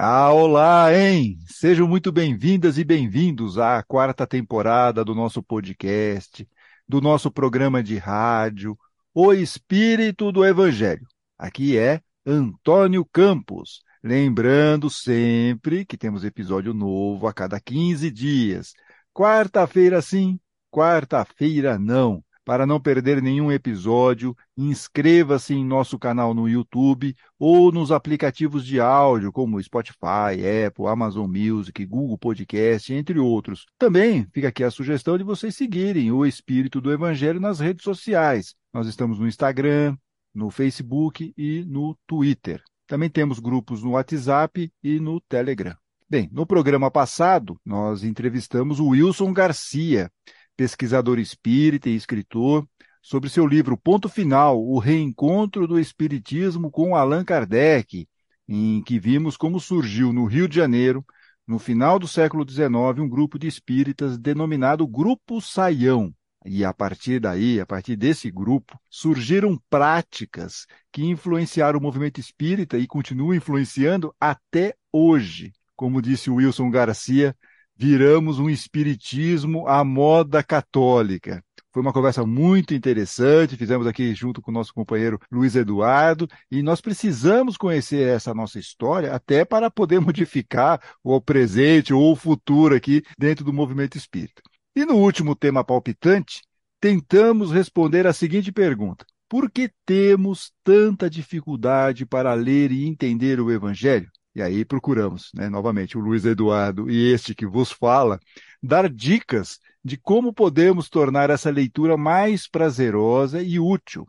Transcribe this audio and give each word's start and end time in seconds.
Ah, 0.00 0.32
olá, 0.32 0.94
hein? 0.94 1.40
Sejam 1.48 1.88
muito 1.88 2.12
bem-vindas 2.12 2.78
e 2.78 2.84
bem-vindos 2.84 3.58
à 3.58 3.82
quarta 3.82 4.28
temporada 4.28 5.04
do 5.04 5.12
nosso 5.12 5.42
podcast, 5.42 6.48
do 6.88 7.00
nosso 7.00 7.32
programa 7.32 7.82
de 7.82 7.96
rádio, 7.98 8.78
O 9.12 9.32
Espírito 9.32 10.30
do 10.30 10.44
Evangelho. 10.44 11.04
Aqui 11.36 11.76
é 11.76 12.00
Antônio 12.24 13.04
Campos. 13.04 13.82
Lembrando 14.00 14.88
sempre 14.88 15.84
que 15.84 15.98
temos 15.98 16.22
episódio 16.22 16.72
novo 16.72 17.26
a 17.26 17.32
cada 17.32 17.58
15 17.60 18.08
dias. 18.08 18.74
Quarta-feira 19.12 20.00
sim, 20.00 20.38
quarta-feira 20.70 21.76
não. 21.76 22.22
Para 22.48 22.64
não 22.64 22.80
perder 22.80 23.20
nenhum 23.20 23.52
episódio, 23.52 24.34
inscreva-se 24.56 25.52
em 25.52 25.62
nosso 25.62 25.98
canal 25.98 26.32
no 26.32 26.48
YouTube 26.48 27.14
ou 27.38 27.70
nos 27.70 27.92
aplicativos 27.92 28.64
de 28.64 28.80
áudio 28.80 29.30
como 29.30 29.62
Spotify, 29.62 30.64
Apple, 30.66 30.86
Amazon 30.86 31.30
Music, 31.30 31.84
Google 31.84 32.16
Podcast, 32.16 32.90
entre 32.90 33.18
outros. 33.18 33.66
Também 33.78 34.26
fica 34.32 34.48
aqui 34.48 34.64
a 34.64 34.70
sugestão 34.70 35.18
de 35.18 35.24
vocês 35.24 35.54
seguirem 35.56 36.10
o 36.10 36.24
Espírito 36.24 36.80
do 36.80 36.90
Evangelho 36.90 37.38
nas 37.38 37.60
redes 37.60 37.84
sociais. 37.84 38.54
Nós 38.72 38.86
estamos 38.86 39.18
no 39.18 39.28
Instagram, 39.28 39.94
no 40.34 40.50
Facebook 40.50 41.34
e 41.36 41.62
no 41.68 41.94
Twitter. 42.06 42.62
Também 42.86 43.10
temos 43.10 43.40
grupos 43.40 43.82
no 43.82 43.90
WhatsApp 43.90 44.72
e 44.82 44.98
no 44.98 45.20
Telegram. 45.20 45.76
Bem, 46.10 46.26
no 46.32 46.46
programa 46.46 46.90
passado, 46.90 47.60
nós 47.62 48.02
entrevistamos 48.02 48.80
o 48.80 48.86
Wilson 48.86 49.34
Garcia, 49.34 50.10
pesquisador 50.58 51.20
espírita 51.20 51.88
e 51.88 51.94
escritor, 51.94 52.66
sobre 53.00 53.30
seu 53.30 53.46
livro 53.46 53.78
Ponto 53.78 54.08
Final, 54.08 54.60
o 54.60 54.80
reencontro 54.80 55.68
do 55.68 55.78
Espiritismo 55.78 56.68
com 56.68 56.96
Allan 56.96 57.24
Kardec, 57.24 58.08
em 58.48 58.82
que 58.82 58.98
vimos 58.98 59.36
como 59.36 59.60
surgiu 59.60 60.12
no 60.12 60.24
Rio 60.24 60.48
de 60.48 60.56
Janeiro, 60.56 61.06
no 61.46 61.60
final 61.60 61.96
do 61.96 62.08
século 62.08 62.44
XIX, 62.46 62.98
um 62.98 63.08
grupo 63.08 63.38
de 63.38 63.46
espíritas 63.46 64.18
denominado 64.18 64.84
Grupo 64.84 65.40
Saião. 65.40 66.12
E 66.44 66.64
a 66.64 66.74
partir 66.74 67.20
daí, 67.20 67.60
a 67.60 67.66
partir 67.66 67.94
desse 67.94 68.28
grupo, 68.28 68.76
surgiram 68.90 69.56
práticas 69.70 70.66
que 70.90 71.04
influenciaram 71.04 71.78
o 71.78 71.82
movimento 71.82 72.18
espírita 72.18 72.76
e 72.76 72.86
continuam 72.86 73.32
influenciando 73.32 74.12
até 74.20 74.74
hoje. 74.92 75.52
Como 75.76 76.02
disse 76.02 76.30
Wilson 76.30 76.68
Garcia, 76.68 77.36
viramos 77.78 78.40
um 78.40 78.50
espiritismo 78.50 79.68
à 79.68 79.84
moda 79.84 80.42
católica. 80.42 81.42
Foi 81.72 81.80
uma 81.80 81.92
conversa 81.92 82.26
muito 82.26 82.74
interessante, 82.74 83.56
fizemos 83.56 83.86
aqui 83.86 84.12
junto 84.14 84.42
com 84.42 84.50
o 84.50 84.54
nosso 84.54 84.74
companheiro 84.74 85.18
Luiz 85.30 85.54
Eduardo, 85.54 86.26
e 86.50 86.60
nós 86.60 86.80
precisamos 86.80 87.56
conhecer 87.56 88.08
essa 88.08 88.34
nossa 88.34 88.58
história 88.58 89.14
até 89.14 89.44
para 89.44 89.70
poder 89.70 90.00
modificar 90.02 90.82
o 91.04 91.20
presente 91.20 91.94
ou 91.94 92.12
o 92.12 92.16
futuro 92.16 92.74
aqui 92.74 93.04
dentro 93.16 93.44
do 93.44 93.52
movimento 93.52 93.96
espírita. 93.96 94.42
E 94.74 94.84
no 94.84 94.96
último 94.96 95.36
tema 95.36 95.62
palpitante, 95.62 96.42
tentamos 96.80 97.52
responder 97.52 98.08
a 98.08 98.12
seguinte 98.12 98.50
pergunta: 98.50 99.06
por 99.28 99.48
que 99.48 99.70
temos 99.86 100.50
tanta 100.64 101.08
dificuldade 101.08 102.04
para 102.04 102.34
ler 102.34 102.72
e 102.72 102.86
entender 102.86 103.40
o 103.40 103.52
Evangelho? 103.52 104.10
E 104.38 104.42
aí 104.42 104.64
procuramos, 104.64 105.32
né, 105.34 105.48
novamente, 105.48 105.98
o 105.98 106.00
Luiz 106.00 106.24
Eduardo 106.24 106.88
e 106.88 107.12
este 107.12 107.34
que 107.34 107.44
vos 107.44 107.72
fala, 107.72 108.20
dar 108.62 108.88
dicas 108.88 109.58
de 109.84 109.96
como 109.96 110.32
podemos 110.32 110.88
tornar 110.88 111.28
essa 111.28 111.50
leitura 111.50 111.96
mais 111.96 112.46
prazerosa 112.46 113.42
e 113.42 113.58
útil. 113.58 114.06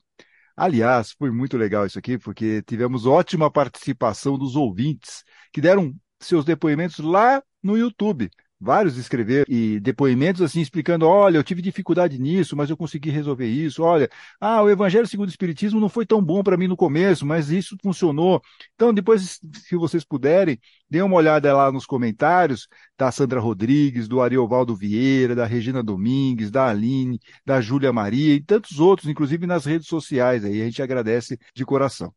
Aliás, 0.56 1.14
foi 1.14 1.32
muito 1.32 1.58
legal 1.58 1.84
isso 1.88 1.98
aqui, 1.98 2.16
porque 2.20 2.62
tivemos 2.62 3.08
ótima 3.08 3.50
participação 3.50 4.38
dos 4.38 4.56
ouvintes, 4.56 5.24
que 5.52 5.62
deram 5.62 5.96
seus 6.20 6.46
depoimentos 6.46 7.00
lá 7.00 7.42
no 7.64 7.76
YouTube 7.76 8.30
vários 8.60 8.98
escrever 8.98 9.46
e 9.48 9.80
depoimentos 9.80 10.42
assim 10.42 10.60
explicando, 10.60 11.08
olha, 11.08 11.38
eu 11.38 11.44
tive 11.44 11.62
dificuldade 11.62 12.20
nisso, 12.20 12.56
mas 12.56 12.70
eu 12.70 12.76
consegui 12.76 13.10
resolver 13.10 13.48
isso. 13.48 13.84
Olha, 13.84 14.10
ah, 14.40 14.62
o 14.62 14.70
Evangelho 14.70 15.08
segundo 15.08 15.28
o 15.28 15.32
Espiritismo 15.32 15.80
não 15.80 15.90
foi 15.90 16.06
tão 16.06 16.22
bom 16.22 16.44
para 16.44 16.58
mim 16.58 16.68
no 16.68 16.76
começo, 16.76 17.26
mas 17.26 17.50
isso 17.50 17.78
funcionou. 17.82 18.42
Então, 18.76 18.94
depois, 18.94 19.40
se 19.54 19.76
vocês 19.76 20.04
puderem, 20.04 20.60
dê 20.90 21.02
uma 21.02 21.16
olhada 21.16 21.56
lá 21.56 21.72
nos 21.72 21.86
comentários 21.86 22.68
da 22.98 23.12
Sandra 23.12 23.40
Rodrigues, 23.40 24.08
do 24.08 24.22
Ariovaldo 24.22 24.76
Vieira, 24.76 25.36
da 25.36 25.46
Regina 25.46 25.82
Domingues, 25.82 26.52
da 26.52 26.68
Aline, 26.68 27.20
da 27.46 27.62
Júlia 27.62 27.94
Maria 27.94 28.36
e 28.36 28.44
tantos 28.44 28.80
outros, 28.80 29.10
inclusive 29.10 29.48
nas 29.48 29.66
redes 29.66 29.88
sociais. 29.88 30.44
Aí 30.44 30.62
a 30.62 30.66
gente 30.66 30.82
agradece 30.82 31.38
de 31.56 31.66
coração. 31.66 32.14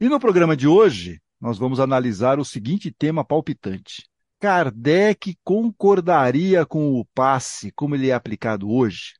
E 0.00 0.08
no 0.08 0.20
programa 0.20 0.56
de 0.56 0.68
hoje, 0.68 1.20
nós 1.40 1.58
vamos 1.58 1.80
analisar 1.80 2.38
o 2.38 2.44
seguinte 2.44 2.92
tema 2.92 3.24
palpitante 3.24 4.08
Kardec 4.40 5.36
concordaria 5.42 6.64
com 6.64 6.92
o 6.94 7.04
passe 7.06 7.72
como 7.72 7.94
ele 7.96 8.10
é 8.10 8.12
aplicado 8.14 8.70
hoje? 8.70 9.14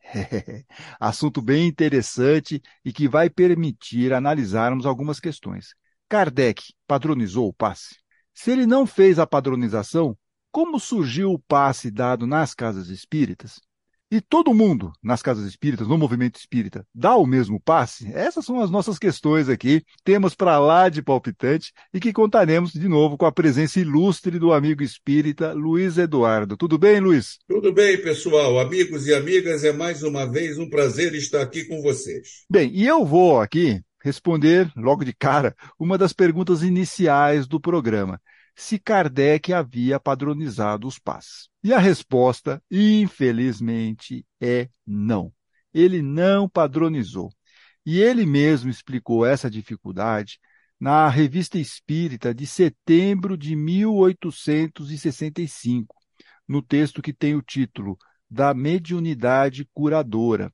Assunto 0.98 1.40
bem 1.40 1.66
interessante 1.68 2.60
e 2.84 2.92
que 2.92 3.08
vai 3.08 3.30
permitir 3.30 4.12
analisarmos 4.12 4.84
algumas 4.84 5.20
questões. 5.20 5.74
Kardec 6.08 6.74
padronizou 6.86 7.48
o 7.48 7.54
passe? 7.54 7.96
Se 8.34 8.50
ele 8.50 8.66
não 8.66 8.84
fez 8.84 9.18
a 9.18 9.26
padronização, 9.26 10.18
como 10.50 10.80
surgiu 10.80 11.32
o 11.32 11.38
passe 11.38 11.90
dado 11.90 12.26
nas 12.26 12.52
casas 12.52 12.88
espíritas? 12.88 13.60
E 14.14 14.20
todo 14.20 14.54
mundo 14.54 14.92
nas 15.02 15.20
casas 15.22 15.44
espíritas, 15.44 15.88
no 15.88 15.98
movimento 15.98 16.38
espírita, 16.38 16.86
dá 16.94 17.16
o 17.16 17.26
mesmo 17.26 17.58
passe? 17.58 18.08
Essas 18.14 18.44
são 18.44 18.60
as 18.60 18.70
nossas 18.70 18.96
questões 18.96 19.48
aqui. 19.48 19.82
Temos 20.04 20.36
para 20.36 20.56
lá 20.60 20.88
de 20.88 21.02
palpitante 21.02 21.72
e 21.92 21.98
que 21.98 22.12
contaremos 22.12 22.70
de 22.70 22.88
novo 22.88 23.18
com 23.18 23.26
a 23.26 23.32
presença 23.32 23.80
ilustre 23.80 24.38
do 24.38 24.52
amigo 24.52 24.84
espírita 24.84 25.52
Luiz 25.52 25.98
Eduardo. 25.98 26.56
Tudo 26.56 26.78
bem, 26.78 27.00
Luiz? 27.00 27.38
Tudo 27.48 27.72
bem, 27.72 28.00
pessoal. 28.00 28.60
Amigos 28.60 29.04
e 29.08 29.12
amigas, 29.12 29.64
é 29.64 29.72
mais 29.72 30.04
uma 30.04 30.30
vez 30.30 30.58
um 30.58 30.70
prazer 30.70 31.12
estar 31.16 31.42
aqui 31.42 31.64
com 31.64 31.82
vocês. 31.82 32.44
Bem, 32.48 32.70
e 32.72 32.86
eu 32.86 33.04
vou 33.04 33.40
aqui 33.40 33.82
responder 34.00 34.70
logo 34.76 35.04
de 35.04 35.12
cara 35.12 35.56
uma 35.76 35.98
das 35.98 36.12
perguntas 36.12 36.62
iniciais 36.62 37.48
do 37.48 37.58
programa 37.58 38.20
se 38.54 38.78
Kardec 38.78 39.52
havia 39.52 39.98
padronizado 39.98 40.86
os 40.86 40.96
passes. 40.98 41.48
E 41.62 41.72
a 41.72 41.78
resposta, 41.78 42.62
infelizmente, 42.70 44.26
é 44.40 44.68
não. 44.86 45.32
Ele 45.72 46.02
não 46.02 46.46
padronizou. 46.48 47.30
E 47.84 48.00
ele 48.00 48.24
mesmo 48.24 48.70
explicou 48.70 49.26
essa 49.26 49.50
dificuldade 49.50 50.38
na 50.78 51.08
Revista 51.08 51.58
Espírita 51.58 52.32
de 52.34 52.46
setembro 52.46 53.36
de 53.36 53.56
1865, 53.56 55.96
no 56.46 56.62
texto 56.62 57.02
que 57.02 57.12
tem 57.12 57.34
o 57.34 57.42
título 57.42 57.98
Da 58.30 58.54
Mediunidade 58.54 59.68
Curadora, 59.72 60.52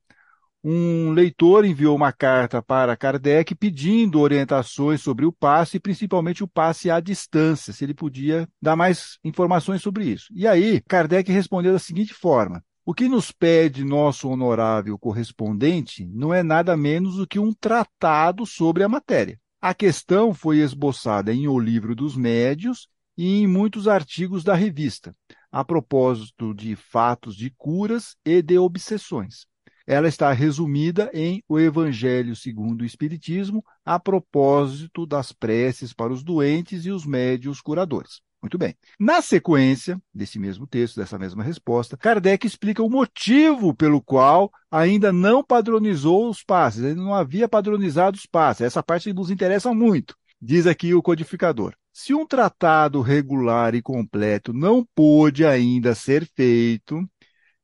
um 0.63 1.11
leitor 1.11 1.65
enviou 1.65 1.95
uma 1.95 2.11
carta 2.11 2.61
para 2.61 2.95
Kardec 2.95 3.55
pedindo 3.55 4.19
orientações 4.19 5.01
sobre 5.01 5.25
o 5.25 5.31
passe, 5.31 5.79
principalmente 5.79 6.43
o 6.43 6.47
passe 6.47 6.91
à 6.91 6.99
distância, 6.99 7.73
se 7.73 7.83
ele 7.83 7.95
podia 7.95 8.47
dar 8.61 8.75
mais 8.75 9.17
informações 9.23 9.81
sobre 9.81 10.05
isso. 10.05 10.27
E 10.31 10.47
aí, 10.47 10.81
Kardec 10.81 11.31
respondeu 11.31 11.73
da 11.73 11.79
seguinte 11.79 12.13
forma: 12.13 12.63
o 12.85 12.93
que 12.93 13.07
nos 13.07 13.31
pede 13.31 13.83
nosso 13.83 14.29
honorável 14.29 14.99
correspondente 14.99 16.05
não 16.05 16.31
é 16.31 16.43
nada 16.43 16.77
menos 16.77 17.15
do 17.15 17.27
que 17.27 17.39
um 17.39 17.53
tratado 17.53 18.45
sobre 18.45 18.83
a 18.83 18.89
matéria. 18.89 19.39
A 19.59 19.73
questão 19.73 20.33
foi 20.33 20.57
esboçada 20.57 21.33
em 21.33 21.47
O 21.47 21.59
Livro 21.59 21.95
dos 21.95 22.15
Médios 22.15 22.87
e 23.17 23.41
em 23.41 23.47
muitos 23.47 23.87
artigos 23.87 24.43
da 24.43 24.55
revista, 24.55 25.15
a 25.51 25.63
propósito 25.63 26.53
de 26.53 26.75
fatos 26.75 27.35
de 27.35 27.51
curas 27.57 28.15
e 28.25 28.41
de 28.41 28.57
obsessões 28.57 29.50
ela 29.91 30.07
está 30.07 30.31
resumida 30.31 31.11
em 31.13 31.43
O 31.49 31.59
Evangelho 31.59 32.33
segundo 32.33 32.81
o 32.81 32.85
Espiritismo, 32.85 33.61
a 33.83 33.99
propósito 33.99 35.05
das 35.05 35.33
preces 35.33 35.91
para 35.91 36.13
os 36.13 36.23
doentes 36.23 36.85
e 36.85 36.91
os 36.91 37.05
médios 37.05 37.59
curadores. 37.59 38.21
Muito 38.41 38.57
bem. 38.57 38.73
Na 38.97 39.21
sequência 39.21 40.01
desse 40.13 40.39
mesmo 40.39 40.65
texto, 40.65 40.95
dessa 40.95 41.19
mesma 41.19 41.43
resposta, 41.43 41.97
Kardec 41.97 42.47
explica 42.47 42.81
o 42.81 42.89
motivo 42.89 43.75
pelo 43.75 44.01
qual 44.01 44.49
ainda 44.71 45.11
não 45.11 45.43
padronizou 45.43 46.29
os 46.29 46.41
passes, 46.41 46.81
ele 46.81 46.95
não 46.95 47.13
havia 47.13 47.49
padronizado 47.49 48.15
os 48.15 48.25
passes. 48.25 48.61
Essa 48.61 48.81
parte 48.81 49.11
nos 49.11 49.29
interessa 49.29 49.73
muito. 49.73 50.15
Diz 50.41 50.67
aqui 50.67 50.93
o 50.93 51.03
codificador. 51.03 51.75
Se 51.91 52.13
um 52.13 52.25
tratado 52.25 53.01
regular 53.01 53.75
e 53.75 53.81
completo 53.81 54.53
não 54.53 54.87
pôde 54.95 55.45
ainda 55.45 55.93
ser 55.93 56.25
feito, 56.33 57.05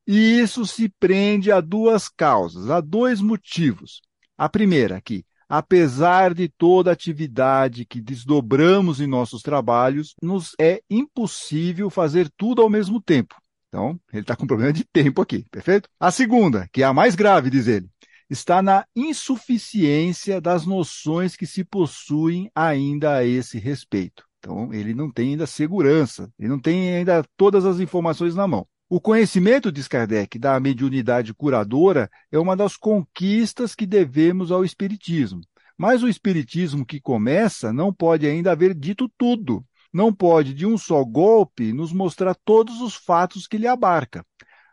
e 0.08 0.40
isso 0.40 0.66
se 0.66 0.88
prende 0.88 1.52
a 1.52 1.60
duas 1.60 2.08
causas, 2.08 2.70
a 2.70 2.80
dois 2.80 3.20
motivos. 3.20 4.02
A 4.38 4.48
primeira, 4.48 5.02
que, 5.02 5.26
apesar 5.50 6.34
de 6.34 6.48
toda 6.48 6.92
atividade 6.92 7.86
que 7.86 8.00
desdobramos 8.00 9.02
em 9.02 9.08
nossos 9.08 9.42
trabalhos, 9.42 10.16
nos 10.22 10.56
é 10.60 10.82
impossível 10.90 11.90
fazer 11.90 12.30
tudo 12.38 12.62
ao 12.62 12.70
mesmo 12.70 13.02
tempo. 13.02 13.36
Então, 13.68 14.00
ele 14.14 14.22
está 14.22 14.36
com 14.36 14.48
problema 14.48 14.72
de 14.72 14.86
tempo 14.86 15.22
aqui, 15.22 15.46
perfeito? 15.52 15.90
A 16.00 16.10
segunda, 16.10 16.70
que 16.72 16.82
é 16.82 16.86
a 16.86 16.94
mais 16.94 17.14
grave, 17.14 17.50
diz 17.50 17.68
ele, 17.68 17.90
está 18.30 18.62
na 18.62 18.86
insuficiência 18.96 20.40
das 20.40 20.66
noções 20.66 21.36
que 21.36 21.46
se 21.46 21.66
possuem 21.66 22.50
ainda 22.56 23.18
a 23.18 23.26
esse 23.26 23.60
respeito. 23.60 24.24
Então, 24.40 24.74
ele 24.74 24.94
não 24.94 25.12
tem 25.12 25.32
ainda 25.32 25.46
segurança, 25.46 26.32
ele 26.40 26.48
não 26.48 26.60
tem 26.60 26.96
ainda 26.96 27.26
todas 27.36 27.66
as 27.66 27.80
informações 27.80 28.36
na 28.36 28.48
mão. 28.48 28.66
O 28.90 29.02
conhecimento, 29.02 29.70
diz 29.70 29.86
Kardec, 29.86 30.40
da 30.40 30.58
mediunidade 30.62 31.34
curadora 31.34 32.10
é 32.32 32.40
uma 32.40 32.56
das 32.56 32.78
conquistas 32.78 33.76
que 33.76 33.86
devemos 33.86 34.50
ao 34.50 34.64
Espiritismo. 34.64 35.42
Mas 35.78 36.04
o 36.04 36.08
Espiritismo 36.08 36.86
que 36.86 37.02
começa 37.02 37.74
não 37.74 37.94
pode 37.94 38.26
ainda 38.26 38.54
haver 38.54 38.74
dito 38.74 39.12
tudo. 39.18 39.62
Não 39.92 40.14
pode, 40.14 40.54
de 40.54 40.66
um 40.66 40.78
só 40.78 41.04
golpe, 41.04 41.74
nos 41.74 41.92
mostrar 41.92 42.34
todos 42.34 42.80
os 42.80 42.96
fatos 42.96 43.46
que 43.46 43.58
lhe 43.58 43.68
abarca. 43.68 44.26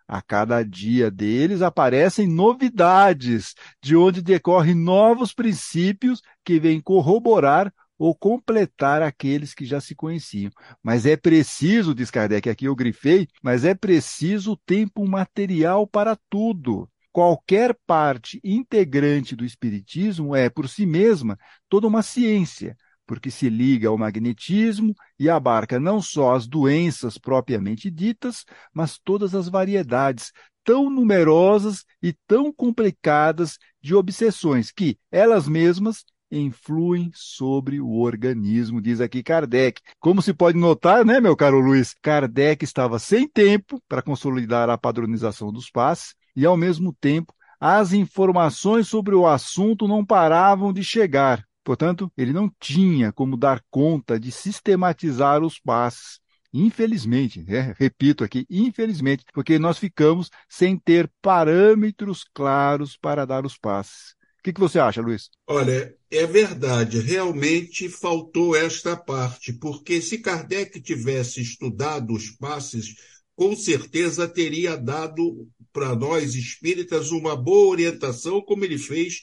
A 0.06 0.22
cada 0.22 0.62
dia 0.62 1.10
deles 1.10 1.60
aparecem 1.60 2.28
novidades, 2.28 3.54
de 3.82 3.96
onde 3.96 4.22
decorrem 4.22 4.76
novos 4.76 5.34
princípios 5.34 6.22
que 6.44 6.60
vêm 6.60 6.80
corroborar 6.80 7.72
ou 7.98 8.14
completar 8.14 9.02
aqueles 9.02 9.54
que 9.54 9.64
já 9.64 9.80
se 9.80 9.94
conheciam. 9.94 10.50
Mas 10.82 11.06
é 11.06 11.16
preciso, 11.16 11.94
diz 11.94 12.10
Kardec, 12.10 12.48
aqui 12.48 12.66
eu 12.66 12.74
grifei, 12.74 13.28
mas 13.42 13.64
é 13.64 13.74
preciso 13.74 14.56
tempo 14.66 15.06
material 15.06 15.86
para 15.86 16.16
tudo. 16.28 16.88
Qualquer 17.12 17.76
parte 17.86 18.40
integrante 18.42 19.36
do 19.36 19.44
Espiritismo 19.44 20.34
é, 20.34 20.50
por 20.50 20.68
si 20.68 20.84
mesma, 20.84 21.38
toda 21.68 21.86
uma 21.86 22.02
ciência, 22.02 22.76
porque 23.06 23.30
se 23.30 23.48
liga 23.48 23.88
ao 23.88 23.98
magnetismo 23.98 24.94
e 25.18 25.28
abarca 25.30 25.78
não 25.78 26.02
só 26.02 26.34
as 26.34 26.46
doenças 26.46 27.16
propriamente 27.16 27.90
ditas, 27.90 28.44
mas 28.72 28.98
todas 28.98 29.34
as 29.34 29.48
variedades 29.48 30.32
tão 30.64 30.88
numerosas 30.88 31.84
e 32.02 32.14
tão 32.26 32.52
complicadas 32.52 33.58
de 33.82 33.94
obsessões 33.94 34.72
que, 34.72 34.98
elas 35.12 35.46
mesmas, 35.46 36.04
influem 36.38 37.10
sobre 37.14 37.80
o 37.80 37.98
organismo, 38.00 38.80
diz 38.80 39.00
aqui 39.00 39.22
Kardec. 39.22 39.80
Como 40.00 40.20
se 40.20 40.34
pode 40.34 40.58
notar, 40.58 41.04
né, 41.04 41.20
meu 41.20 41.36
caro 41.36 41.60
Luiz, 41.60 41.94
Kardec 42.02 42.64
estava 42.64 42.98
sem 42.98 43.28
tempo 43.28 43.80
para 43.88 44.02
consolidar 44.02 44.68
a 44.68 44.78
padronização 44.78 45.52
dos 45.52 45.70
passes 45.70 46.14
e, 46.34 46.44
ao 46.44 46.56
mesmo 46.56 46.92
tempo, 47.00 47.32
as 47.60 47.92
informações 47.92 48.88
sobre 48.88 49.14
o 49.14 49.26
assunto 49.26 49.88
não 49.88 50.04
paravam 50.04 50.72
de 50.72 50.82
chegar. 50.82 51.44
Portanto, 51.62 52.12
ele 52.16 52.32
não 52.32 52.50
tinha 52.60 53.10
como 53.10 53.36
dar 53.36 53.62
conta 53.70 54.20
de 54.20 54.30
sistematizar 54.30 55.42
os 55.42 55.58
passes. 55.58 56.20
Infelizmente, 56.52 57.42
né? 57.42 57.74
repito 57.78 58.22
aqui, 58.22 58.46
infelizmente, 58.48 59.24
porque 59.32 59.58
nós 59.58 59.78
ficamos 59.78 60.30
sem 60.48 60.78
ter 60.78 61.10
parâmetros 61.20 62.24
claros 62.32 62.96
para 62.96 63.24
dar 63.24 63.44
os 63.44 63.58
passes. 63.58 64.14
O 64.44 64.46
que, 64.46 64.52
que 64.52 64.60
você 64.60 64.78
acha, 64.78 65.00
Luiz? 65.00 65.30
Olha, 65.46 65.96
é 66.10 66.26
verdade, 66.26 67.00
realmente 67.00 67.88
faltou 67.88 68.54
esta 68.54 68.94
parte, 68.94 69.54
porque 69.54 70.02
se 70.02 70.18
Kardec 70.18 70.82
tivesse 70.82 71.40
estudado 71.40 72.12
os 72.12 72.28
passes, 72.28 72.94
com 73.34 73.56
certeza 73.56 74.28
teria 74.28 74.76
dado 74.76 75.48
para 75.72 75.96
nós 75.96 76.34
espíritas 76.34 77.10
uma 77.10 77.34
boa 77.34 77.70
orientação, 77.70 78.42
como 78.42 78.66
ele 78.66 78.76
fez 78.76 79.22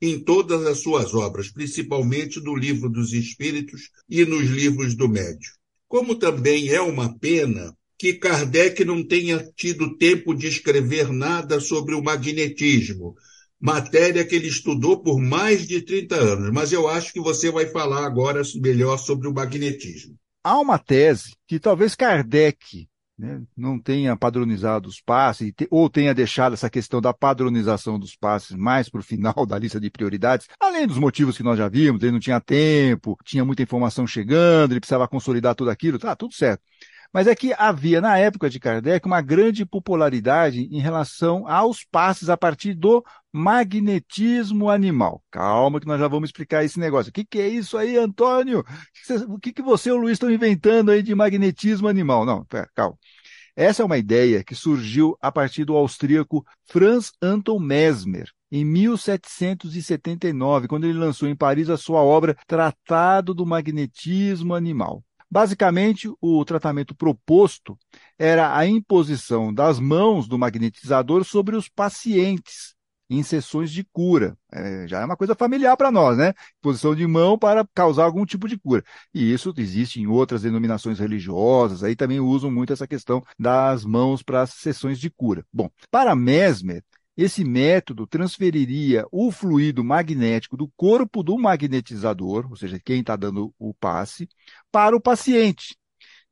em 0.00 0.20
todas 0.20 0.64
as 0.64 0.78
suas 0.78 1.14
obras, 1.14 1.50
principalmente 1.50 2.38
no 2.38 2.54
Livro 2.54 2.88
dos 2.88 3.12
Espíritos 3.12 3.90
e 4.08 4.24
nos 4.24 4.48
livros 4.48 4.94
do 4.94 5.08
Médio. 5.08 5.50
Como 5.88 6.14
também 6.14 6.68
é 6.68 6.80
uma 6.80 7.18
pena 7.18 7.76
que 7.98 8.14
Kardec 8.14 8.84
não 8.84 9.02
tenha 9.02 9.44
tido 9.56 9.98
tempo 9.98 10.32
de 10.32 10.46
escrever 10.46 11.12
nada 11.12 11.58
sobre 11.58 11.96
o 11.96 12.02
magnetismo, 12.02 13.16
matéria 13.60 14.24
que 14.24 14.34
ele 14.34 14.48
estudou 14.48 15.02
por 15.02 15.20
mais 15.20 15.66
de 15.66 15.82
30 15.82 16.14
anos, 16.16 16.50
mas 16.50 16.72
eu 16.72 16.88
acho 16.88 17.12
que 17.12 17.20
você 17.20 17.50
vai 17.50 17.66
falar 17.66 18.06
agora 18.06 18.40
melhor 18.56 18.96
sobre 18.96 19.28
o 19.28 19.34
magnetismo. 19.34 20.16
Há 20.42 20.58
uma 20.58 20.78
tese 20.78 21.36
que 21.46 21.60
talvez 21.60 21.94
Kardec 21.94 22.88
né, 23.20 23.42
não 23.54 23.78
tenha 23.78 24.16
padronizado 24.16 24.88
os 24.88 24.98
passes, 24.98 25.52
ou 25.70 25.90
tenha 25.90 26.14
deixado 26.14 26.54
essa 26.54 26.70
questão 26.70 27.02
da 27.02 27.12
padronização 27.12 27.98
dos 27.98 28.16
passes 28.16 28.56
mais 28.56 28.88
para 28.88 29.00
o 29.00 29.04
final 29.04 29.44
da 29.44 29.58
lista 29.58 29.78
de 29.78 29.90
prioridades, 29.90 30.48
além 30.58 30.86
dos 30.86 30.96
motivos 30.96 31.36
que 31.36 31.42
nós 31.42 31.58
já 31.58 31.68
vimos, 31.68 32.02
ele 32.02 32.12
não 32.12 32.18
tinha 32.18 32.40
tempo, 32.40 33.18
tinha 33.22 33.44
muita 33.44 33.62
informação 33.62 34.06
chegando, 34.06 34.72
ele 34.72 34.80
precisava 34.80 35.06
consolidar 35.06 35.54
tudo 35.54 35.68
aquilo, 35.68 35.98
tá, 35.98 36.16
tudo 36.16 36.32
certo. 36.32 36.62
Mas 37.12 37.26
é 37.26 37.34
que 37.34 37.52
havia, 37.54 38.00
na 38.00 38.16
época 38.18 38.48
de 38.48 38.60
Kardec, 38.60 39.04
uma 39.04 39.20
grande 39.20 39.66
popularidade 39.66 40.68
em 40.70 40.80
relação 40.80 41.46
aos 41.48 41.84
passes 41.84 42.28
a 42.28 42.36
partir 42.36 42.74
do 42.74 43.04
magnetismo 43.32 44.70
animal. 44.70 45.22
Calma 45.30 45.80
que 45.80 45.86
nós 45.86 45.98
já 45.98 46.06
vamos 46.06 46.28
explicar 46.28 46.64
esse 46.64 46.78
negócio. 46.78 47.10
O 47.10 47.12
que, 47.12 47.24
que 47.24 47.40
é 47.40 47.48
isso 47.48 47.76
aí, 47.76 47.96
Antônio? 47.96 48.64
O 49.28 49.38
que, 49.40 49.52
que 49.52 49.62
você 49.62 49.88
e 49.88 49.92
o 49.92 49.96
Luiz 49.96 50.12
estão 50.12 50.30
inventando 50.30 50.92
aí 50.92 51.02
de 51.02 51.14
magnetismo 51.14 51.88
animal? 51.88 52.24
Não, 52.24 52.44
pera, 52.44 52.68
calma. 52.74 52.96
Essa 53.56 53.82
é 53.82 53.84
uma 53.84 53.98
ideia 53.98 54.44
que 54.44 54.54
surgiu 54.54 55.16
a 55.20 55.32
partir 55.32 55.64
do 55.64 55.76
austríaco 55.76 56.46
Franz 56.66 57.12
Anton 57.20 57.58
Mesmer, 57.58 58.30
em 58.52 58.64
1779, 58.64 60.68
quando 60.68 60.84
ele 60.84 60.98
lançou 60.98 61.28
em 61.28 61.36
Paris 61.36 61.68
a 61.68 61.76
sua 61.76 62.02
obra 62.02 62.36
Tratado 62.46 63.34
do 63.34 63.44
Magnetismo 63.44 64.54
Animal. 64.54 65.04
Basicamente, 65.30 66.10
o 66.20 66.44
tratamento 66.44 66.94
proposto 66.94 67.78
era 68.18 68.56
a 68.56 68.66
imposição 68.66 69.54
das 69.54 69.78
mãos 69.78 70.26
do 70.26 70.38
magnetizador 70.38 71.24
sobre 71.24 71.56
os 71.56 71.68
pacientes 71.68 72.74
em 73.10 73.22
sessões 73.24 73.72
de 73.72 73.84
cura. 73.92 74.36
É, 74.52 74.86
já 74.86 75.00
é 75.00 75.04
uma 75.04 75.16
coisa 75.16 75.34
familiar 75.34 75.76
para 75.76 75.90
nós, 75.90 76.16
né? 76.16 76.32
Posição 76.62 76.94
de 76.94 77.04
mão 77.06 77.36
para 77.36 77.66
causar 77.74 78.04
algum 78.04 78.24
tipo 78.24 78.48
de 78.48 78.56
cura. 78.56 78.84
E 79.12 79.32
isso 79.32 79.52
existe 79.56 80.00
em 80.00 80.06
outras 80.06 80.42
denominações 80.42 81.00
religiosas, 81.00 81.82
aí 81.82 81.96
também 81.96 82.20
usam 82.20 82.50
muito 82.50 82.72
essa 82.72 82.86
questão 82.86 83.22
das 83.38 83.84
mãos 83.84 84.22
para 84.22 84.46
sessões 84.46 84.98
de 84.98 85.10
cura. 85.10 85.44
Bom, 85.52 85.68
para 85.90 86.14
Mesmer, 86.14 86.84
esse 87.22 87.44
método 87.44 88.06
transferiria 88.06 89.04
o 89.12 89.30
fluido 89.30 89.84
magnético 89.84 90.56
do 90.56 90.68
corpo 90.76 91.22
do 91.22 91.38
magnetizador, 91.38 92.46
ou 92.48 92.56
seja, 92.56 92.80
quem 92.82 93.00
está 93.00 93.14
dando 93.16 93.54
o 93.58 93.74
passe, 93.74 94.28
para 94.72 94.96
o 94.96 95.00
paciente. 95.00 95.76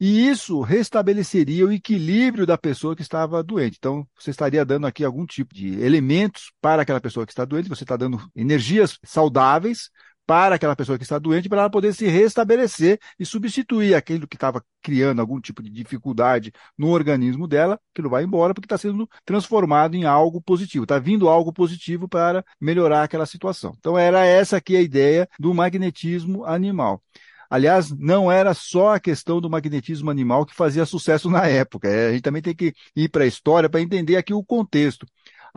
E 0.01 0.29
isso 0.29 0.61
restabeleceria 0.61 1.67
o 1.67 1.73
equilíbrio 1.73 2.47
da 2.47 2.57
pessoa 2.57 2.95
que 2.95 3.03
estava 3.03 3.43
doente. 3.43 3.77
Então, 3.79 4.07
você 4.17 4.31
estaria 4.31 4.65
dando 4.65 4.87
aqui 4.87 5.05
algum 5.05 5.27
tipo 5.27 5.53
de 5.53 5.81
elementos 5.81 6.53
para 6.61 6.83
aquela 6.83 7.01
pessoa 7.01 7.27
que 7.27 7.33
está 7.33 7.45
doente, 7.45 7.69
você 7.69 7.83
está 7.85 7.97
dando 7.97 8.19
energias 8.35 8.99
saudáveis 9.05 9.91
para 10.29 10.57
aquela 10.57 10.77
pessoa 10.77 10.99
que 10.99 11.05
está 11.05 11.19
doente, 11.19 11.49
para 11.49 11.63
ela 11.63 11.71
poder 11.71 11.95
se 11.95 12.07
restabelecer 12.07 13.01
e 13.19 13.25
substituir 13.25 13.95
aquilo 13.95 14.29
que 14.29 14.37
estava 14.37 14.63
criando 14.83 15.23
algum 15.23 15.41
tipo 15.41 15.63
de 15.63 15.71
dificuldade 15.71 16.53
no 16.77 16.89
organismo 16.89 17.49
dela, 17.49 17.81
aquilo 17.95 18.11
vai 18.11 18.25
embora 18.25 18.53
porque 18.53 18.67
está 18.67 18.77
sendo 18.77 19.09
transformado 19.25 19.95
em 19.97 20.05
algo 20.05 20.39
positivo, 20.39 20.85
está 20.85 20.99
vindo 20.99 21.31
algo 21.31 21.51
positivo 21.51 22.07
para 22.07 22.45
melhorar 22.61 23.05
aquela 23.05 23.25
situação. 23.25 23.73
Então 23.79 23.97
era 23.97 24.23
essa 24.27 24.59
aqui 24.59 24.77
a 24.77 24.83
ideia 24.83 25.27
do 25.41 25.55
magnetismo 25.55 26.45
animal. 26.45 27.03
Aliás, 27.49 27.91
não 27.91 28.31
era 28.31 28.53
só 28.53 28.97
a 28.97 29.01
questão 29.01 29.41
do 29.41 29.49
magnetismo 29.49 30.11
animal 30.11 30.45
que 30.45 30.55
fazia 30.55 30.85
sucesso 30.85 31.31
na 31.31 31.47
época. 31.47 31.89
É, 31.89 32.09
a 32.09 32.13
gente 32.13 32.23
também 32.23 32.43
tem 32.43 32.55
que 32.55 32.75
ir 32.95 33.09
para 33.09 33.25
a 33.25 33.27
história 33.27 33.71
para 33.71 33.81
entender 33.81 34.17
aqui 34.17 34.35
o 34.35 34.45
contexto 34.45 35.07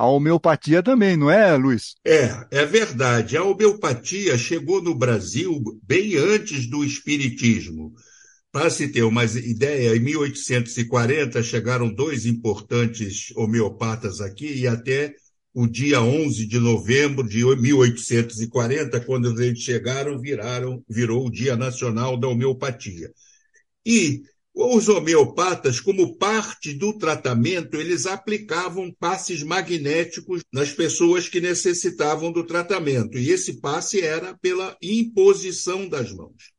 a 0.01 0.07
homeopatia 0.07 0.81
também, 0.81 1.15
não 1.15 1.29
é, 1.29 1.55
Luiz? 1.55 1.93
É, 2.03 2.47
é 2.49 2.65
verdade. 2.65 3.37
A 3.37 3.43
homeopatia 3.43 4.35
chegou 4.35 4.81
no 4.81 4.95
Brasil 4.95 5.61
bem 5.83 6.17
antes 6.17 6.67
do 6.67 6.83
espiritismo. 6.83 7.93
Para 8.51 8.71
se 8.71 8.87
ter 8.87 9.03
uma 9.03 9.23
ideia, 9.23 9.95
em 9.95 9.99
1840 9.99 11.43
chegaram 11.43 11.93
dois 11.93 12.25
importantes 12.25 13.31
homeopatas 13.35 14.21
aqui 14.21 14.61
e 14.61 14.67
até 14.67 15.13
o 15.53 15.67
dia 15.67 16.01
11 16.01 16.47
de 16.47 16.57
novembro 16.57 17.27
de 17.27 17.45
1840, 17.45 19.01
quando 19.01 19.39
eles 19.39 19.59
chegaram, 19.59 20.19
viraram, 20.19 20.83
virou 20.89 21.27
o 21.27 21.31
Dia 21.31 21.55
Nacional 21.55 22.17
da 22.17 22.27
Homeopatia. 22.27 23.11
E 23.85 24.23
os 24.53 24.89
homeopatas, 24.89 25.79
como 25.79 26.17
parte 26.17 26.73
do 26.73 26.97
tratamento, 26.97 27.77
eles 27.77 28.05
aplicavam 28.05 28.91
passes 28.99 29.43
magnéticos 29.43 30.41
nas 30.51 30.71
pessoas 30.71 31.29
que 31.29 31.39
necessitavam 31.39 32.31
do 32.31 32.45
tratamento, 32.45 33.17
e 33.17 33.31
esse 33.31 33.61
passe 33.61 34.01
era 34.01 34.37
pela 34.37 34.77
imposição 34.81 35.87
das 35.87 36.11
mãos. 36.11 36.51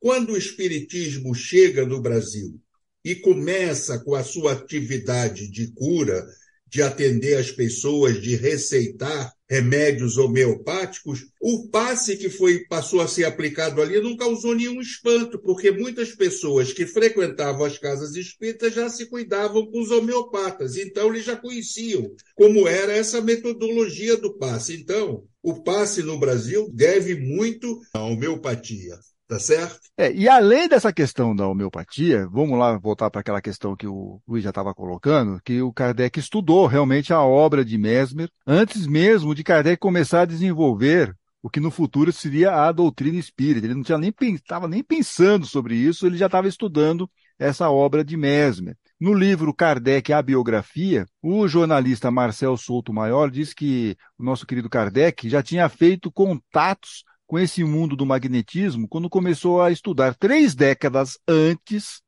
Quando 0.00 0.32
o 0.32 0.36
espiritismo 0.36 1.34
chega 1.34 1.86
no 1.86 2.00
Brasil 2.00 2.60
e 3.04 3.14
começa 3.14 3.98
com 3.98 4.14
a 4.14 4.24
sua 4.24 4.52
atividade 4.52 5.48
de 5.48 5.72
cura, 5.72 6.26
de 6.70 6.80
atender 6.82 7.36
as 7.36 7.50
pessoas, 7.50 8.22
de 8.22 8.36
receitar 8.36 9.34
remédios 9.48 10.16
homeopáticos, 10.16 11.26
o 11.40 11.68
passe 11.68 12.16
que 12.16 12.30
foi 12.30 12.60
passou 12.66 13.00
a 13.00 13.08
ser 13.08 13.24
aplicado 13.24 13.82
ali 13.82 14.00
não 14.00 14.16
causou 14.16 14.54
nenhum 14.54 14.80
espanto, 14.80 15.40
porque 15.40 15.72
muitas 15.72 16.14
pessoas 16.14 16.72
que 16.72 16.86
frequentavam 16.86 17.64
as 17.64 17.76
casas 17.76 18.14
espíritas 18.14 18.72
já 18.72 18.88
se 18.88 19.06
cuidavam 19.06 19.66
com 19.66 19.80
os 19.80 19.90
homeopatas, 19.90 20.76
então 20.76 21.08
eles 21.08 21.24
já 21.24 21.34
conheciam 21.34 22.14
como 22.36 22.68
era 22.68 22.92
essa 22.92 23.20
metodologia 23.20 24.16
do 24.16 24.38
passe. 24.38 24.72
Então, 24.74 25.24
o 25.42 25.64
passe 25.64 26.04
no 26.04 26.16
Brasil 26.16 26.70
deve 26.72 27.16
muito 27.16 27.80
à 27.92 28.04
homeopatia. 28.04 28.96
Tá 29.30 29.38
certo? 29.38 29.78
É, 29.96 30.12
e 30.12 30.28
além 30.28 30.68
dessa 30.68 30.92
questão 30.92 31.36
da 31.36 31.46
homeopatia, 31.46 32.26
vamos 32.32 32.58
lá 32.58 32.76
voltar 32.76 33.08
para 33.08 33.20
aquela 33.20 33.40
questão 33.40 33.76
que 33.76 33.86
o 33.86 34.20
Luiz 34.26 34.42
já 34.42 34.50
estava 34.50 34.74
colocando, 34.74 35.40
que 35.44 35.62
o 35.62 35.72
Kardec 35.72 36.18
estudou 36.18 36.66
realmente 36.66 37.12
a 37.12 37.22
obra 37.22 37.64
de 37.64 37.78
Mesmer 37.78 38.28
antes 38.44 38.88
mesmo 38.88 39.32
de 39.32 39.44
Kardec 39.44 39.78
começar 39.78 40.22
a 40.22 40.24
desenvolver 40.26 41.14
o 41.40 41.48
que 41.48 41.60
no 41.60 41.70
futuro 41.70 42.10
seria 42.12 42.64
a 42.64 42.72
doutrina 42.72 43.20
espírita. 43.20 43.68
Ele 43.68 43.74
não 43.76 43.84
tinha 43.84 43.98
nem 43.98 44.12
estava 44.34 44.66
nem 44.66 44.82
pensando 44.82 45.46
sobre 45.46 45.76
isso, 45.76 46.08
ele 46.08 46.16
já 46.16 46.26
estava 46.26 46.48
estudando 46.48 47.08
essa 47.38 47.70
obra 47.70 48.04
de 48.04 48.16
Mesmer. 48.16 48.76
No 48.98 49.14
livro 49.14 49.54
Kardec, 49.54 50.12
a 50.12 50.20
biografia, 50.20 51.06
o 51.22 51.46
jornalista 51.46 52.10
Marcel 52.10 52.56
Souto 52.56 52.92
Maior 52.92 53.30
diz 53.30 53.54
que 53.54 53.96
o 54.18 54.24
nosso 54.24 54.44
querido 54.44 54.68
Kardec 54.68 55.28
já 55.28 55.40
tinha 55.40 55.68
feito 55.68 56.10
contatos 56.10 57.04
com 57.30 57.38
esse 57.38 57.62
mundo 57.62 57.94
do 57.94 58.04
magnetismo 58.04 58.88
quando 58.88 59.08
começou 59.08 59.62
a 59.62 59.70
estudar 59.70 60.16
três 60.16 60.52
décadas 60.52 61.16
antes 61.28 62.02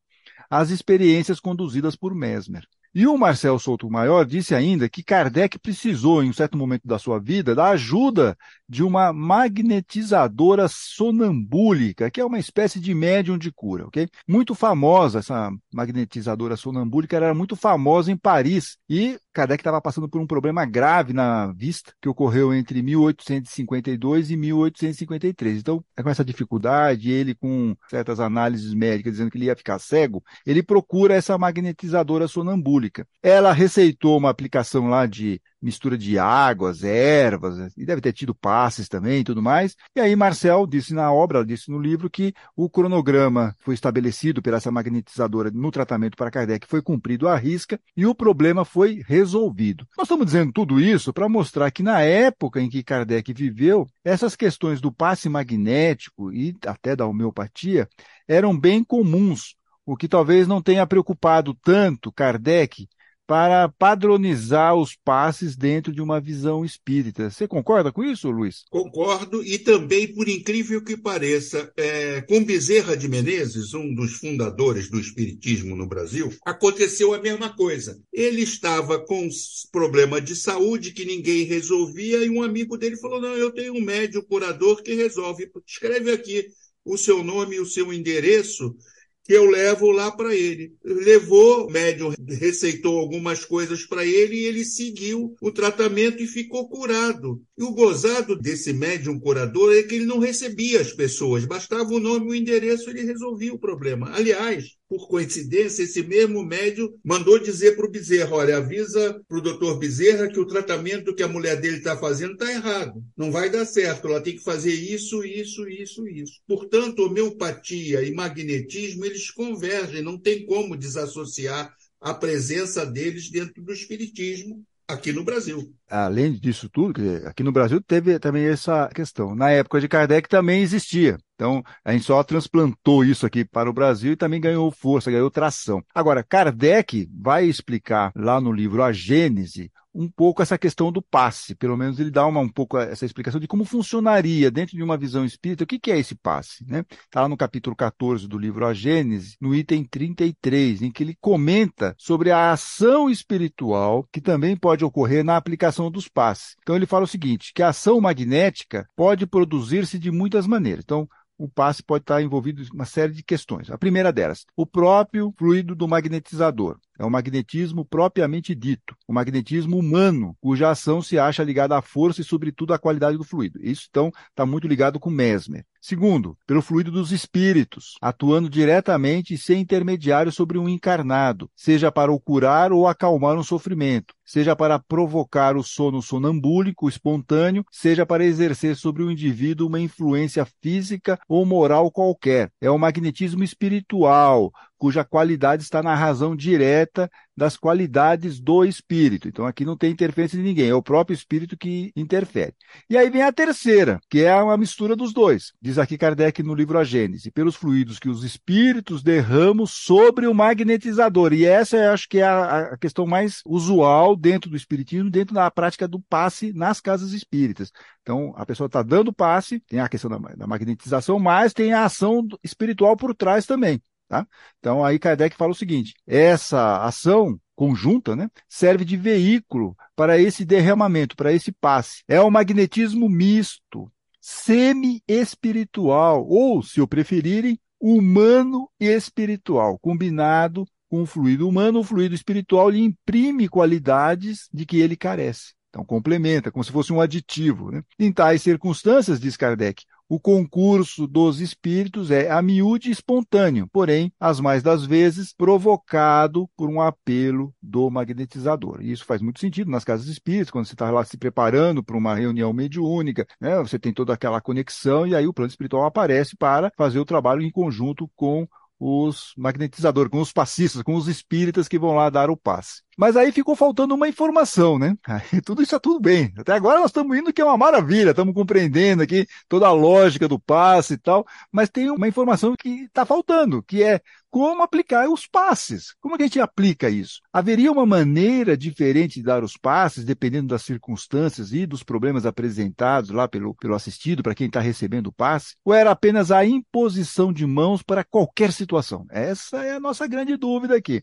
as 0.51 0.71
experiências 0.71 1.39
conduzidas 1.39 1.95
por 1.95 2.13
Mesmer. 2.13 2.67
E 2.95 3.07
o 3.07 3.17
Marcel 3.17 3.59
Souto 3.59 3.91
Maior 3.91 4.27
disse 4.27 4.55
ainda 4.55 4.89
que 4.89 5.03
Kardec 5.03 5.59
precisou, 5.59 6.23
em 6.23 6.29
um 6.29 6.33
certo 6.33 6.59
momento 6.59 6.87
da 6.87 6.99
sua 6.99 7.19
vida, 7.19 7.55
da 7.55 7.71
ajuda 7.71 8.37
de 8.69 8.83
uma 8.83 9.13
magnetizadora 9.13 10.67
sonambúlica, 10.69 12.11
que 12.11 12.21
é 12.21 12.25
uma 12.25 12.39
espécie 12.39 12.81
de 12.81 12.95
médium 12.95 13.39
de 13.39 13.51
cura, 13.51 13.87
ok? 13.87 14.09
Muito 14.29 14.55
famosa, 14.55 15.21
essa 15.21 15.51
magnetizadora 15.73 16.57
sonambúlica 16.57 17.17
era 17.17 17.35
muito 17.35 17.57
famosa 17.57 18.13
em 18.13 18.17
Paris. 18.17 18.77
E 18.89 19.19
Kardec 19.33 19.61
estava 19.61 19.81
passando 19.81 20.09
por 20.09 20.21
um 20.21 20.27
problema 20.27 20.65
grave 20.67 21.13
na 21.13 21.53
vista, 21.53 21.93
que 22.01 22.09
ocorreu 22.09 22.53
entre 22.53 22.83
1852 22.83 24.31
e 24.31 24.37
1853. 24.37 25.59
Então, 25.59 25.83
com 26.03 26.11
essa 26.11 26.25
dificuldade, 26.25 27.11
ele 27.11 27.35
com 27.35 27.75
certas 27.89 28.21
análises 28.21 28.75
médicas 28.75 29.13
dizendo 29.13 29.31
que 29.31 29.39
ele 29.39 29.47
ia 29.47 29.57
ficar 29.57 29.79
cego, 29.79 30.23
ele 30.47 30.63
procura 30.63 31.15
essa 31.15 31.39
magnetizadora 31.39 32.29
sonambúlica. 32.29 32.82
Ela 33.23 33.53
receitou 33.53 34.17
uma 34.17 34.31
aplicação 34.31 34.89
lá 34.89 35.07
de 35.07 35.41
mistura 35.63 35.97
de 35.97 36.19
águas, 36.19 36.83
ervas, 36.83 37.73
e 37.77 37.87
deve 37.87 38.01
ter 38.01 38.13
tido 38.13 38.35
passes 38.35 38.89
também 38.89 39.21
e 39.21 39.25
tudo 39.25 39.41
mais. 39.41 39.77
E 39.95 40.01
aí 40.01 40.17
Marcel 40.17 40.67
disse 40.67 40.93
na 40.93 41.13
obra, 41.13 41.47
disse 41.47 41.71
no 41.71 41.79
livro, 41.79 42.11
que 42.11 42.35
o 42.57 42.69
cronograma 42.69 43.55
foi 43.61 43.75
estabelecido 43.75 44.43
pela 44.43 44.57
essa 44.57 44.71
magnetizadora 44.71 45.51
no 45.51 45.71
tratamento 45.71 46.17
para 46.17 46.31
Kardec 46.31 46.67
foi 46.67 46.83
cumprido 46.83 47.29
à 47.29 47.37
risca 47.37 47.81
e 47.97 48.07
o 48.07 48.15
problema 48.15 48.65
foi 48.65 49.03
resolvido. 49.07 49.87
Nós 49.97 50.07
estamos 50.07 50.27
dizendo 50.27 50.53
tudo 50.53 50.81
isso 50.81 51.13
para 51.13 51.29
mostrar 51.29 51.71
que 51.71 51.83
na 51.83 52.01
época 52.01 52.61
em 52.61 52.69
que 52.69 52.83
Kardec 52.83 53.33
viveu, 53.33 53.87
essas 54.05 54.37
questões 54.37 54.81
do 54.81 54.93
passe 54.93 55.29
magnético 55.29 56.33
e 56.33 56.55
até 56.67 56.95
da 56.95 57.07
homeopatia 57.07 57.89
eram 58.29 58.59
bem 58.59 58.85
comuns, 58.85 59.57
o 59.85 59.97
que 59.97 60.09
talvez 60.09 60.47
não 60.47 60.63
tenha 60.63 60.87
preocupado 60.87 61.55
tanto 61.63 62.13
Kardec 62.13 62.87
para 63.27 63.69
padronizar 63.69 64.75
os 64.75 64.95
passes 64.95 65.57
dentro 65.57 65.93
de 65.93 66.03
uma 66.03 66.21
visão 66.21 66.65
espírita. 66.65 67.31
Você 67.31 67.49
concorda 67.49 67.91
com 67.91 68.05
isso, 68.05 68.31
Luiz? 68.31 68.65
Concordo, 68.69 69.43
e 69.43 69.59
também, 69.59 70.13
por 70.13 70.29
incrível 70.29 70.83
que 70.85 70.97
pareça, 70.97 71.73
é, 71.77 72.21
com 72.23 72.45
Bezerra 72.45 72.97
de 72.97 73.09
Menezes, 73.09 73.73
um 73.75 73.95
dos 73.95 74.15
fundadores 74.15 74.91
do 74.91 75.01
Espiritismo 75.01 75.75
no 75.77 75.87
Brasil, 75.87 76.31
aconteceu 76.45 77.15
a 77.15 77.23
mesma 77.23 77.55
coisa. 77.55 77.99
Ele 78.13 78.43
estava 78.43 78.99
com 78.99 79.27
problema 79.71 80.21
de 80.21 80.37
saúde 80.37 80.93
que 80.93 81.05
ninguém 81.05 81.45
resolvia, 81.45 82.25
e 82.25 82.29
um 82.29 82.43
amigo 82.43 82.77
dele 82.77 82.97
falou: 82.97 83.21
Não, 83.21 83.35
eu 83.35 83.51
tenho 83.51 83.75
um 83.75 83.81
médium 83.81 84.23
curador 84.23 84.83
que 84.83 84.95
resolve. 84.95 85.51
Escreve 85.67 86.11
aqui 86.11 86.49
o 86.85 86.99
seu 86.99 87.23
nome 87.23 87.57
e 87.57 87.61
o 87.61 87.67
seu 87.67 87.93
endereço 87.93 88.77
que 89.25 89.33
eu 89.33 89.45
levo 89.45 89.91
lá 89.91 90.11
para 90.11 90.35
ele. 90.35 90.73
Levou, 90.85 91.67
o 91.67 91.71
médium 91.71 92.13
receitou 92.29 92.99
algumas 92.99 93.45
coisas 93.45 93.85
para 93.85 94.05
ele 94.05 94.37
e 94.37 94.45
ele 94.45 94.65
seguiu 94.65 95.35
o 95.41 95.53
tratamento 95.53 96.23
e 96.23 96.27
ficou 96.27 96.69
curado. 96.69 97.41
E 97.57 97.63
o 97.63 97.73
gozado 97.73 98.37
desse 98.37 98.73
médium 98.73 99.19
curador 99.19 99.73
é 99.75 99.83
que 99.83 99.95
ele 99.95 100.07
não 100.07 100.19
recebia 100.19 100.81
as 100.81 100.93
pessoas, 100.93 101.45
bastava 101.45 101.89
o 101.91 102.01
nome 102.01 102.27
e 102.27 102.31
o 102.31 102.35
endereço 102.35 102.91
ele 102.91 103.03
resolvia 103.03 103.55
o 103.55 103.59
problema. 103.59 104.11
Aliás, 104.13 104.77
por 104.93 105.09
coincidência, 105.09 105.85
esse 105.85 106.03
mesmo 106.03 106.45
médium 106.45 106.93
mandou 107.03 107.39
dizer 107.39 107.75
para 107.75 107.87
o 107.87 107.91
Bezerra: 107.91 108.37
olha, 108.37 108.59
avisa 108.59 109.19
para 109.27 109.39
o 109.39 109.41
doutor 109.41 109.79
Bezerra 109.79 110.29
que 110.29 110.39
o 110.39 110.47
tratamento 110.47 111.15
que 111.15 111.23
a 111.23 111.29
mulher 111.29 111.59
dele 111.59 111.79
está 111.79 111.97
fazendo 111.97 112.35
está 112.35 112.53
errado. 112.53 113.03
Não 113.17 113.33
vai 113.33 113.49
dar 113.49 113.65
certo, 113.65 114.07
ela 114.07 114.21
tem 114.21 114.37
que 114.37 114.45
fazer 114.45 114.75
isso, 114.75 115.25
isso, 115.25 115.67
isso, 115.67 116.07
isso. 116.07 116.35
Portanto, 116.47 117.07
homeopatia 117.07 118.03
e 118.03 118.13
magnetismo 118.13 119.07
eles 119.07 119.31
convergem, 119.31 120.03
não 120.03 120.19
tem 120.19 120.45
como 120.45 120.77
desassociar 120.77 121.75
a 121.99 122.13
presença 122.13 122.85
deles 122.85 123.31
dentro 123.31 123.63
do 123.63 123.73
espiritismo 123.73 124.63
aqui 124.87 125.13
no 125.13 125.25
Brasil. 125.25 125.75
Além 125.89 126.33
disso 126.33 126.69
tudo, 126.69 127.01
aqui 127.27 127.43
no 127.43 127.53
Brasil 127.53 127.81
teve 127.81 128.19
também 128.19 128.45
essa 128.45 128.89
questão. 128.89 129.35
Na 129.35 129.51
época 129.51 129.81
de 129.81 129.89
Kardec 129.89 130.29
também 130.29 130.63
existia. 130.63 131.19
Então, 131.35 131.63
a 131.85 131.93
gente 131.93 132.05
só 132.05 132.23
transplantou 132.23 133.05
isso 133.05 133.27
aqui 133.27 133.45
para 133.45 133.69
o 133.69 133.73
Brasil 133.73 134.13
e 134.13 134.17
também 134.17 134.41
ganhou 134.41 134.71
força, 134.71 135.11
ganhou 135.11 135.31
tração. 135.31 135.83
Agora, 135.95 136.23
Kardec 136.23 137.09
vai 137.13 137.47
explicar 137.47 138.13
lá 138.15 138.41
no 138.41 138.53
livro 138.53 138.83
A 138.83 138.93
Gênese 138.93 139.71
um 139.95 140.09
pouco 140.09 140.43
essa 140.43 140.59
questão 140.59 140.91
do 140.91 141.03
passe. 141.03 141.55
Pelo 141.55 141.77
menos 141.77 141.99
ele 141.99 142.11
dá 142.11 142.27
uma, 142.27 142.41
um 142.41 142.49
pouco 142.49 142.79
essa 142.79 143.05
explicação 143.05 143.41
de 143.41 143.47
como 143.47 143.65
funcionaria 143.65 144.51
dentro 144.51 144.77
de 144.77 144.83
uma 144.83 144.97
visão 144.97 145.25
espírita. 145.25 145.65
O 145.65 145.67
que, 145.67 145.79
que 145.79 145.91
é 145.91 145.99
esse 145.99 146.15
passe? 146.15 146.63
Está 146.63 146.77
né? 146.77 146.85
Tá 147.11 147.23
lá 147.23 147.29
no 147.29 147.37
capítulo 147.37 147.77
14 147.77 148.27
do 148.27 148.39
livro 148.39 148.67
A 148.67 148.73
Gênese, 148.73 149.37
no 149.41 149.55
item 149.55 149.85
33, 149.85 150.83
em 150.83 150.91
que 150.91 151.03
ele 151.03 151.17
comenta 151.21 151.95
sobre 151.99 152.31
a 152.31 152.53
ação 152.53 153.11
espiritual 153.11 154.07
que 154.13 154.21
também 154.21 154.57
pode 154.57 154.85
ocorrer 154.85 155.25
na 155.25 155.37
aplicação 155.37 155.91
dos 155.91 156.09
passes. 156.09 156.57
Então 156.63 156.77
ele 156.77 156.87
fala 156.87 157.05
o 157.05 157.09
seguinte, 157.09 157.53
que 157.55 157.63
a 157.63 157.69
ação 157.69 158.01
magnética 158.01 158.87
pode 158.97 159.27
produzir-se 159.27 159.99
de 159.99 160.11
muitas 160.11 160.47
maneiras. 160.47 160.85
Então, 160.85 161.09
o 161.43 161.49
passe 161.49 161.83
pode 161.83 162.03
estar 162.03 162.23
envolvido 162.23 162.63
em 162.63 162.67
uma 162.73 162.85
série 162.85 163.13
de 163.13 163.23
questões. 163.23 163.69
A 163.71 163.77
primeira 163.77 164.13
delas, 164.13 164.45
o 164.57 164.65
próprio 164.65 165.35
fluido 165.37 165.75
do 165.75 165.89
magnetizador. 165.89 166.79
É 167.03 167.05
o 167.05 167.11
magnetismo 167.11 167.85
propriamente 167.85 168.55
dito, 168.55 168.95
o 169.09 169.13
magnetismo 169.13 169.77
humano, 169.77 170.37
cuja 170.41 170.71
ação 170.71 171.03
se 171.03 171.19
acha 171.19 171.43
ligada 171.43 171.77
à 171.77 171.83
força 171.83 172.21
e, 172.21 172.25
sobretudo, 172.25 172.73
à 172.73 172.79
qualidade 172.79 173.19
do 173.19 173.25
fluido. 173.25 173.59
Isso, 173.61 173.89
então, 173.91 174.13
está 174.31 174.47
muito 174.47 174.69
ligado 174.69 175.01
com 175.01 175.11
Mesmer. 175.11 175.67
Segundo, 175.81 176.39
pelo 176.47 176.63
fluido 176.63 176.93
dos 176.93 177.11
espíritos, 177.11 177.97
atuando 178.01 178.49
diretamente 178.49 179.35
e 179.35 179.37
sem 179.37 179.61
intermediário 179.61 180.31
sobre 180.31 180.57
um 180.57 180.69
encarnado, 180.69 181.51
seja 181.57 181.91
para 181.91 182.13
o 182.13 182.21
curar 182.21 182.73
ou 182.73 182.87
acalmar 182.87 183.37
um 183.37 183.43
sofrimento, 183.43 184.15
seja 184.25 184.55
para 184.55 184.79
provocar 184.79 185.57
o 185.57 185.63
sono 185.65 186.01
sonambúlico 186.01 186.89
espontâneo, 186.89 187.65
seja 187.69 188.07
para 188.07 188.25
exercer 188.25 188.77
sobre 188.77 189.03
o 189.03 189.11
indivíduo 189.11 189.67
uma 189.67 189.81
influência 189.81 190.47
física 190.63 191.19
ou 191.29 191.45
moral 191.45 191.91
qualquer. 191.91 192.53
É 192.61 192.71
o 192.71 192.79
magnetismo 192.79 193.43
espiritual, 193.43 194.53
cuja 194.83 195.05
qualidade 195.05 195.63
está 195.63 195.81
na 195.81 195.95
razão 195.95 196.35
direta 196.35 197.09
das 197.37 197.57
qualidades 197.57 198.41
do 198.41 198.65
espírito. 198.65 199.29
Então 199.29 199.47
aqui 199.47 199.65
não 199.65 199.77
tem 199.77 199.93
interferência 199.93 200.37
de 200.37 200.43
ninguém, 200.43 200.71
é 200.71 200.75
o 200.75 200.83
próprio 200.83 201.15
espírito 201.15 201.57
que 201.57 201.93
interfere. 201.95 202.53
E 202.91 202.99
aí 202.99 203.09
vem 203.09 203.23
a 203.23 203.31
terceira, 203.31 204.01
que 204.11 204.25
é 204.25 204.35
uma 204.35 204.57
mistura 204.57 204.97
dos 204.97 205.13
dois. 205.13 205.53
Diz 205.63 205.79
aqui 205.79 205.97
Kardec 205.97 206.43
no 206.43 206.53
livro 206.53 206.81
A 206.81 206.83
Gênese, 206.83 207.31
pelos 207.31 207.55
fluidos 207.55 208.01
que 208.01 208.09
os 208.09 208.25
espíritos 208.25 209.05
derramam 209.05 209.67
sobre 209.67 210.27
o 210.27 210.35
magnetizador. 210.35 211.33
E 211.33 211.45
essa 211.45 211.77
eu 211.77 211.93
acho 211.93 212.09
que 212.09 212.19
é 212.19 212.25
a, 212.25 212.73
a 212.73 212.77
questão 212.77 213.07
mais 213.07 213.41
usual 213.47 214.17
dentro 214.17 214.51
do 214.51 214.57
espiritismo, 214.57 215.09
dentro 215.09 215.33
da 215.33 215.49
prática 215.49 215.87
do 215.87 216.01
passe 216.01 216.53
nas 216.53 216.81
casas 216.81 217.13
espíritas. 217.13 217.71
Então, 218.03 218.35
a 218.37 218.45
pessoa 218.45 218.67
está 218.67 218.83
dando 218.83 219.13
passe, 219.13 219.61
tem 219.61 219.79
a 219.79 219.89
questão 219.89 220.11
da, 220.11 220.19
da, 220.19 220.47
magnetização, 220.49 221.21
mas 221.21 221.53
tem 221.53 221.73
a 221.73 221.85
ação 221.85 222.27
espiritual 222.43 222.97
por 222.97 223.15
trás 223.15 223.47
também. 223.47 223.81
Tá? 224.13 224.27
Então, 224.59 224.85
aí 224.85 224.99
Kardec 224.99 225.35
fala 225.35 225.53
o 225.53 225.55
seguinte: 225.55 225.95
essa 226.07 226.85
ação 226.85 227.41
conjunta 227.57 228.15
né, 228.15 228.29
serve 228.47 228.85
de 228.85 228.95
veículo 228.95 229.75
para 229.97 230.19
esse 230.19 230.45
derramamento, 230.45 231.17
para 231.17 231.33
esse 231.33 231.51
passe. 231.51 232.03
É 232.07 232.21
o 232.21 232.31
magnetismo 232.31 233.09
misto, 233.09 233.91
semi-espiritual, 234.21 236.27
ou, 236.29 236.63
se 236.63 236.83
o 236.83 236.87
preferirem, 236.87 237.59
humano 237.81 238.69
e 238.79 238.85
espiritual, 238.85 239.79
combinado 239.79 240.67
com 240.91 241.05
o 241.05 241.07
fluido 241.07 241.49
humano, 241.49 241.79
o 241.79 241.85
fluido 241.85 242.15
espiritual 242.15 242.69
lhe 242.69 242.85
imprime 242.85 243.49
qualidades 243.49 244.47
de 244.53 244.67
que 244.67 244.79
ele 244.79 244.95
carece. 244.95 245.55
Então, 245.71 245.87
complementa, 245.87 246.53
como 246.53 246.63
se 246.63 246.71
fosse 246.71 246.93
um 246.93 247.01
aditivo. 247.01 247.71
Né? 247.71 247.83
Em 247.99 248.13
tais 248.13 248.43
circunstâncias, 248.43 249.19
diz 249.19 249.39
Kardec, 249.39 249.87
o 250.13 250.21
concurso 250.21 251.07
dos 251.07 251.41
espíritos 251.41 252.11
é 252.11 252.31
a 252.31 252.43
miúde 252.43 252.91
espontâneo, 252.91 253.67
porém, 253.73 254.13
as 254.21 254.41
mais 254.41 254.63
das 254.63 254.85
vezes, 254.85 255.33
provocado 255.33 256.47
por 256.55 256.69
um 256.69 256.83
apelo 256.83 257.55
do 257.63 257.89
magnetizador. 257.89 258.83
E 258.83 258.93
isso 258.93 259.07
faz 259.07 259.23
muito 259.23 259.41
sentido 259.41 259.71
nas 259.71 259.85
casas 259.85 260.09
espíritas, 260.09 260.51
quando 260.51 260.67
você 260.67 260.75
está 260.75 260.91
lá 260.91 261.03
se 261.03 261.17
preparando 261.17 261.83
para 261.83 261.97
uma 261.97 262.15
reunião 262.15 262.53
mediúnica, 262.53 263.27
né, 263.41 263.57
você 263.61 263.79
tem 263.79 263.91
toda 263.91 264.13
aquela 264.13 264.39
conexão 264.39 265.07
e 265.07 265.15
aí 265.17 265.27
o 265.27 265.33
plano 265.33 265.49
espiritual 265.49 265.87
aparece 265.87 266.37
para 266.37 266.71
fazer 266.77 266.99
o 266.99 267.07
trabalho 267.07 267.41
em 267.41 267.51
conjunto 267.51 268.07
com 268.15 268.47
os 268.85 269.33
magnetizadores, 269.37 270.11
com 270.11 270.21
os 270.21 270.33
passistas, 270.33 270.83
com 270.83 270.97
os 270.97 271.07
espíritas 271.07 271.69
que 271.69 271.79
vão 271.79 271.95
lá 271.95 272.11
dar 272.11 272.31
o 272.31 272.37
passe. 272.37 272.83
Mas 272.99 273.17
aí 273.17 273.31
ficou 273.31 273.55
faltando 273.55 273.95
uma 273.95 274.09
informação, 274.09 274.77
né? 274.77 274.95
Aí, 275.07 275.41
tudo 275.41 275.63
isso 275.63 275.75
é 275.77 275.79
tudo 275.79 276.01
bem. 276.01 276.33
Até 276.37 276.53
agora 276.53 276.81
nós 276.81 276.91
estamos 276.91 277.17
indo 277.17 277.33
que 277.33 277.41
é 277.41 277.45
uma 277.45 277.57
maravilha, 277.57 278.11
estamos 278.11 278.35
compreendendo 278.35 279.03
aqui 279.03 279.27
toda 279.49 279.69
a 279.69 279.73
lógica 279.73 280.27
do 280.27 280.39
passe 280.39 280.95
e 280.95 280.99
tal, 280.99 281.25
mas 281.51 281.71
tem 281.71 281.91
uma 281.91 282.09
informação 282.09 282.55
que 282.59 282.85
está 282.85 283.07
faltando, 283.07 283.63
que 283.63 283.83
é 283.83 284.01
como 284.33 284.63
aplicar 284.63 285.11
os 285.11 285.27
passes. 285.27 285.95
Como 286.01 286.17
que 286.17 286.23
a 286.23 286.27
gente 286.27 286.41
aplica 286.41 286.89
isso? 286.89 287.21
Haveria 287.31 287.71
uma 287.71 287.85
maneira 287.85 288.57
diferente 288.57 289.17
de 289.17 289.23
dar 289.23 289.45
os 289.45 289.59
passes, 289.59 290.07
dependendo 290.07 290.49
das 290.49 290.63
circunstâncias 290.63 291.53
e 291.53 291.67
dos 291.67 291.83
problemas 291.83 292.25
apresentados 292.25 293.11
lá 293.11 293.29
pelo, 293.29 293.55
pelo 293.55 293.75
assistido, 293.75 294.23
para 294.23 294.35
quem 294.35 294.47
está 294.47 294.59
recebendo 294.59 295.09
o 295.09 295.13
passe? 295.13 295.55
Ou 295.63 295.75
era 295.75 295.91
apenas 295.91 296.31
a 296.31 296.47
imposição 296.47 297.31
de 297.31 297.47
mãos 297.47 297.83
para 297.83 298.03
qualquer 298.03 298.53
situação? 298.53 299.05
Essa 299.11 299.59
é 299.65 299.75
a 299.75 299.81
nossa 299.81 300.07
grande 300.07 300.35
dúvida 300.39 300.75
aqui. 300.75 301.03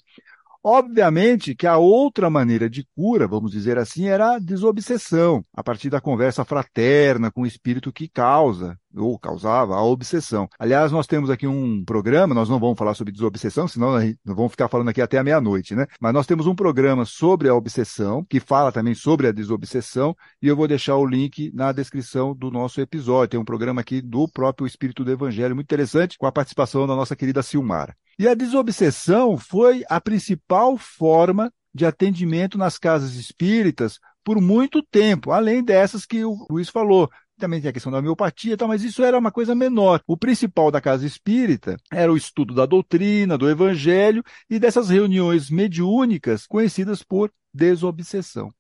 Obviamente 0.62 1.56
que 1.56 1.66
a 1.66 1.78
outra 1.78 2.30
maneira 2.30 2.70
de 2.70 2.86
cura, 2.94 3.26
vamos 3.26 3.52
dizer 3.52 3.78
assim, 3.78 4.08
era 4.08 4.36
a 4.36 4.40
desobsessão, 4.40 5.44
a 5.54 5.64
partir 5.64 5.90
da 5.90 6.02
conversa 6.02 6.44
fraterna 6.44 7.32
com 7.32 7.42
o 7.42 7.46
espírito 7.46 7.94
que 7.94 8.10
causa 8.10 8.78
ou 8.94 9.18
causava 9.18 9.76
a 9.76 9.84
obsessão. 9.84 10.50
Aliás, 10.60 10.92
nós 10.92 11.08
temos 11.08 11.30
aqui 11.30 11.48
um 11.48 11.86
programa, 11.86 12.36
nós 12.36 12.50
não 12.50 12.60
vamos 12.60 12.78
falar 12.78 12.94
sobre 12.94 13.14
desobsessão, 13.14 13.70
senão 13.70 13.94
nós 13.94 14.16
vamos 14.26 14.52
ficar 14.52 14.68
falando 14.68 14.90
aqui 14.90 15.02
até 15.02 15.18
a 15.18 15.24
meia-noite, 15.24 15.76
né? 15.76 15.86
Mas 16.00 16.14
nós 16.14 16.28
temos 16.28 16.46
um 16.46 16.56
programa 16.56 17.06
sobre 17.06 17.48
a 17.48 17.56
obsessão, 17.56 18.26
que 18.26 18.42
fala 18.42 18.72
também 18.72 18.94
sobre 18.94 19.28
a 19.28 19.32
desobsessão, 19.32 20.14
e 20.42 20.48
eu 20.48 20.58
vou 20.58 20.68
deixar 20.68 20.98
o 20.98 21.06
link 21.06 21.52
na 21.54 21.72
descrição 21.72 22.36
do 22.36 22.52
nosso 22.52 22.82
episódio. 22.82 23.30
Tem 23.30 23.40
um 23.40 23.46
programa 23.46 23.80
aqui 23.80 24.02
do 24.02 24.28
próprio 24.28 24.68
Espírito 24.68 25.06
do 25.06 25.12
Evangelho, 25.12 25.56
muito 25.56 25.68
interessante, 25.68 26.18
com 26.18 26.26
a 26.26 26.32
participação 26.32 26.86
da 26.86 26.96
nossa 26.96 27.16
querida 27.16 27.42
Silmara. 27.42 27.96
E 28.20 28.28
a 28.28 28.34
desobsessão 28.34 29.38
foi 29.38 29.86
a 29.90 30.02
principal 30.02 30.78
forma 30.78 31.50
de 31.74 31.86
atendimento 31.86 32.58
nas 32.58 32.78
casas 32.78 33.16
espíritas 33.16 33.98
por 34.26 34.42
muito 34.42 34.84
tempo, 34.84 35.32
além 35.32 35.64
dessas 35.64 36.06
que 36.06 36.26
o 36.26 36.46
Luiz 36.52 36.68
falou. 36.68 37.10
Também 37.38 37.62
tem 37.62 37.70
a 37.70 37.72
questão 37.72 37.90
da 37.90 38.00
homeopatia, 38.00 38.58
tal, 38.58 38.68
mas 38.68 38.84
isso 38.84 39.06
era 39.06 39.18
uma 39.18 39.32
coisa 39.32 39.56
menor. 39.56 40.02
O 40.06 40.18
principal 40.18 40.70
da 40.70 40.82
casa 40.82 41.08
espírita 41.08 41.78
era 41.90 42.12
o 42.12 42.18
estudo 42.18 42.54
da 42.54 42.66
doutrina, 42.66 43.38
do 43.38 43.50
evangelho 43.50 44.22
e 44.50 44.60
dessas 44.60 44.90
reuniões 44.90 45.50
mediúnicas 45.50 46.46
conhecidas 46.46 47.02
por 47.02 47.32
desobsessão 47.54 48.52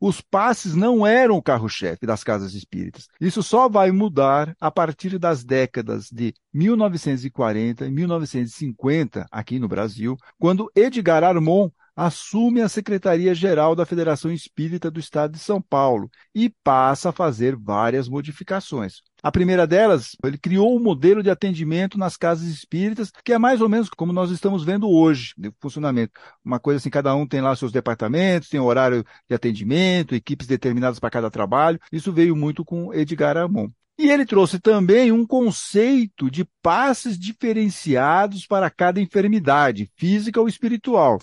os 0.00 0.20
passes 0.20 0.74
não 0.74 1.06
eram 1.06 1.36
o 1.36 1.42
carro-chefe 1.42 2.06
das 2.06 2.22
casas 2.22 2.54
espíritas. 2.54 3.06
Isso 3.20 3.42
só 3.42 3.68
vai 3.68 3.90
mudar 3.90 4.54
a 4.60 4.70
partir 4.70 5.18
das 5.18 5.44
décadas 5.44 6.08
de 6.10 6.34
1940 6.52 7.86
e 7.86 7.90
1950 7.90 9.26
aqui 9.30 9.58
no 9.58 9.68
Brasil, 9.68 10.16
quando 10.38 10.70
Edgar 10.74 11.24
Armon 11.24 11.70
assume 11.96 12.60
a 12.60 12.68
Secretaria-Geral 12.68 13.74
da 13.74 13.86
Federação 13.86 14.30
Espírita 14.30 14.90
do 14.90 15.00
Estado 15.00 15.32
de 15.32 15.38
São 15.38 15.62
Paulo 15.62 16.10
e 16.34 16.50
passa 16.62 17.08
a 17.08 17.12
fazer 17.12 17.56
várias 17.56 18.06
modificações. 18.06 19.00
A 19.26 19.32
primeira 19.32 19.66
delas, 19.66 20.16
ele 20.24 20.38
criou 20.38 20.76
um 20.76 20.80
modelo 20.80 21.20
de 21.20 21.28
atendimento 21.28 21.98
nas 21.98 22.16
casas 22.16 22.46
espíritas, 22.46 23.10
que 23.24 23.32
é 23.32 23.38
mais 23.38 23.60
ou 23.60 23.68
menos 23.68 23.90
como 23.90 24.12
nós 24.12 24.30
estamos 24.30 24.62
vendo 24.62 24.88
hoje, 24.88 25.34
de 25.36 25.50
funcionamento. 25.60 26.12
Uma 26.44 26.60
coisa 26.60 26.78
assim, 26.78 26.90
cada 26.90 27.12
um 27.12 27.26
tem 27.26 27.40
lá 27.40 27.56
seus 27.56 27.72
departamentos, 27.72 28.48
tem 28.48 28.60
horário 28.60 29.04
de 29.28 29.34
atendimento, 29.34 30.14
equipes 30.14 30.46
determinadas 30.46 31.00
para 31.00 31.10
cada 31.10 31.28
trabalho. 31.28 31.80
Isso 31.90 32.12
veio 32.12 32.36
muito 32.36 32.64
com 32.64 32.94
Edgar 32.94 33.36
Armon. 33.36 33.68
E 33.98 34.08
ele 34.08 34.24
trouxe 34.24 34.60
também 34.60 35.10
um 35.10 35.26
conceito 35.26 36.30
de 36.30 36.46
passes 36.62 37.18
diferenciados 37.18 38.46
para 38.46 38.70
cada 38.70 39.00
enfermidade, 39.00 39.90
física 39.96 40.40
ou 40.40 40.46
espiritual. 40.46 41.18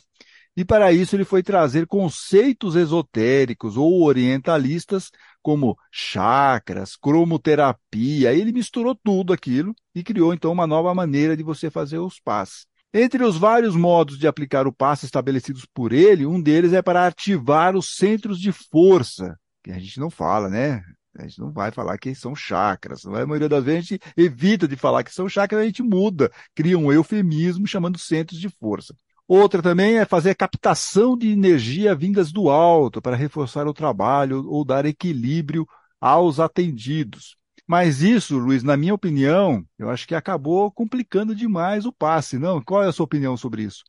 E 0.57 0.65
para 0.65 0.91
isso 0.91 1.15
ele 1.15 1.23
foi 1.23 1.41
trazer 1.41 1.87
conceitos 1.87 2.75
esotéricos 2.75 3.75
ou 3.75 4.03
orientalistas 4.03 5.09
como 5.43 5.77
chakras, 5.91 6.95
cromoterapia. 6.95 8.33
Ele 8.33 8.51
misturou 8.51 8.95
tudo 8.95 9.33
aquilo 9.33 9.75
e 9.93 10.01
criou 10.01 10.33
então 10.33 10.51
uma 10.51 10.65
nova 10.65 10.95
maneira 10.95 11.37
de 11.37 11.43
você 11.43 11.69
fazer 11.69 11.99
os 11.99 12.19
passes. 12.19 12.65
Entre 12.93 13.23
os 13.23 13.37
vários 13.37 13.75
modos 13.75 14.17
de 14.17 14.27
aplicar 14.27 14.67
o 14.67 14.73
passe 14.73 15.05
estabelecidos 15.05 15.65
por 15.65 15.91
ele, 15.91 16.25
um 16.25 16.41
deles 16.41 16.73
é 16.73 16.81
para 16.81 17.07
ativar 17.07 17.75
os 17.75 17.95
centros 17.95 18.39
de 18.39 18.51
força, 18.51 19.37
que 19.63 19.71
a 19.71 19.79
gente 19.79 19.99
não 19.99 20.09
fala, 20.09 20.47
né? 20.47 20.83
A 21.17 21.23
gente 21.23 21.39
não 21.39 21.51
vai 21.51 21.71
falar 21.71 21.97
que 21.97 22.13
são 22.15 22.35
chakras. 22.35 23.05
A 23.05 23.25
maioria 23.25 23.49
das 23.49 23.63
vezes 23.63 23.79
a 23.79 23.81
gente 23.81 23.99
evita 24.17 24.67
de 24.67 24.75
falar 24.75 25.03
que 25.03 25.13
são 25.13 25.27
chakras, 25.27 25.61
a 25.61 25.65
gente 25.65 25.83
muda, 25.83 26.31
cria 26.55 26.77
um 26.77 26.91
eufemismo 26.91 27.67
chamando 27.67 27.97
centros 27.97 28.39
de 28.39 28.49
força. 28.49 28.95
Outra 29.27 29.61
também 29.61 29.97
é 29.97 30.05
fazer 30.05 30.35
captação 30.35 31.17
de 31.17 31.29
energia 31.29 31.95
vindas 31.95 32.31
do 32.31 32.49
alto 32.49 33.01
para 33.01 33.15
reforçar 33.15 33.67
o 33.67 33.73
trabalho 33.73 34.45
ou 34.47 34.65
dar 34.65 34.85
equilíbrio 34.85 35.65
aos 35.99 36.39
atendidos. 36.39 37.37
Mas 37.65 38.01
isso, 38.01 38.37
Luiz, 38.37 38.61
na 38.61 38.75
minha 38.75 38.93
opinião, 38.93 39.65
eu 39.79 39.89
acho 39.89 40.05
que 40.05 40.13
acabou 40.13 40.69
complicando 40.71 41.33
demais 41.33 41.85
o 41.85 41.93
passe, 41.93 42.37
não? 42.37 42.61
Qual 42.61 42.83
é 42.83 42.87
a 42.87 42.91
sua 42.91 43.05
opinião 43.05 43.37
sobre 43.37 43.63
isso? 43.63 43.83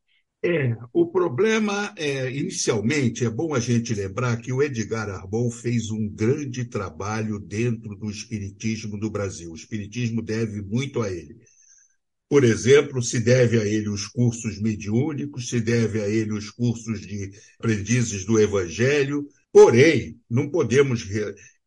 É, 0.47 0.77
o 0.93 1.07
problema 1.07 1.93
é, 1.97 2.31
inicialmente, 2.31 3.25
é 3.25 3.31
bom 3.31 3.55
a 3.55 3.61
gente 3.61 3.95
lembrar 3.95 4.37
que 4.37 4.53
o 4.53 4.63
Edgar 4.63 5.09
Arbon 5.09 5.51
fez 5.51 5.91
um 5.91 6.07
grande 6.07 6.67
trabalho 6.67 7.41
dentro 7.41 7.97
do 7.97 8.11
espiritismo 8.11 8.99
do 9.01 9.11
Brasil. 9.11 9.51
O 9.51 9.57
espiritismo 9.57 10.21
deve 10.21 10.61
muito 10.61 11.01
a 11.03 11.11
ele. 11.11 11.35
Por 12.29 12.43
exemplo, 12.43 13.03
se 13.03 13.21
deve 13.21 13.59
a 13.59 13.67
ele 13.67 13.89
os 13.89 14.07
cursos 14.07 14.61
mediúnicos, 14.61 15.49
se 15.49 15.61
deve 15.61 16.01
a 16.01 16.09
ele 16.09 16.33
os 16.33 16.51
cursos 16.51 17.01
de 17.01 17.31
aprendizes 17.59 18.25
do 18.25 18.41
Evangelho. 18.41 19.27
Porém, 19.53 20.19
não 20.29 20.51
podemos 20.51 21.07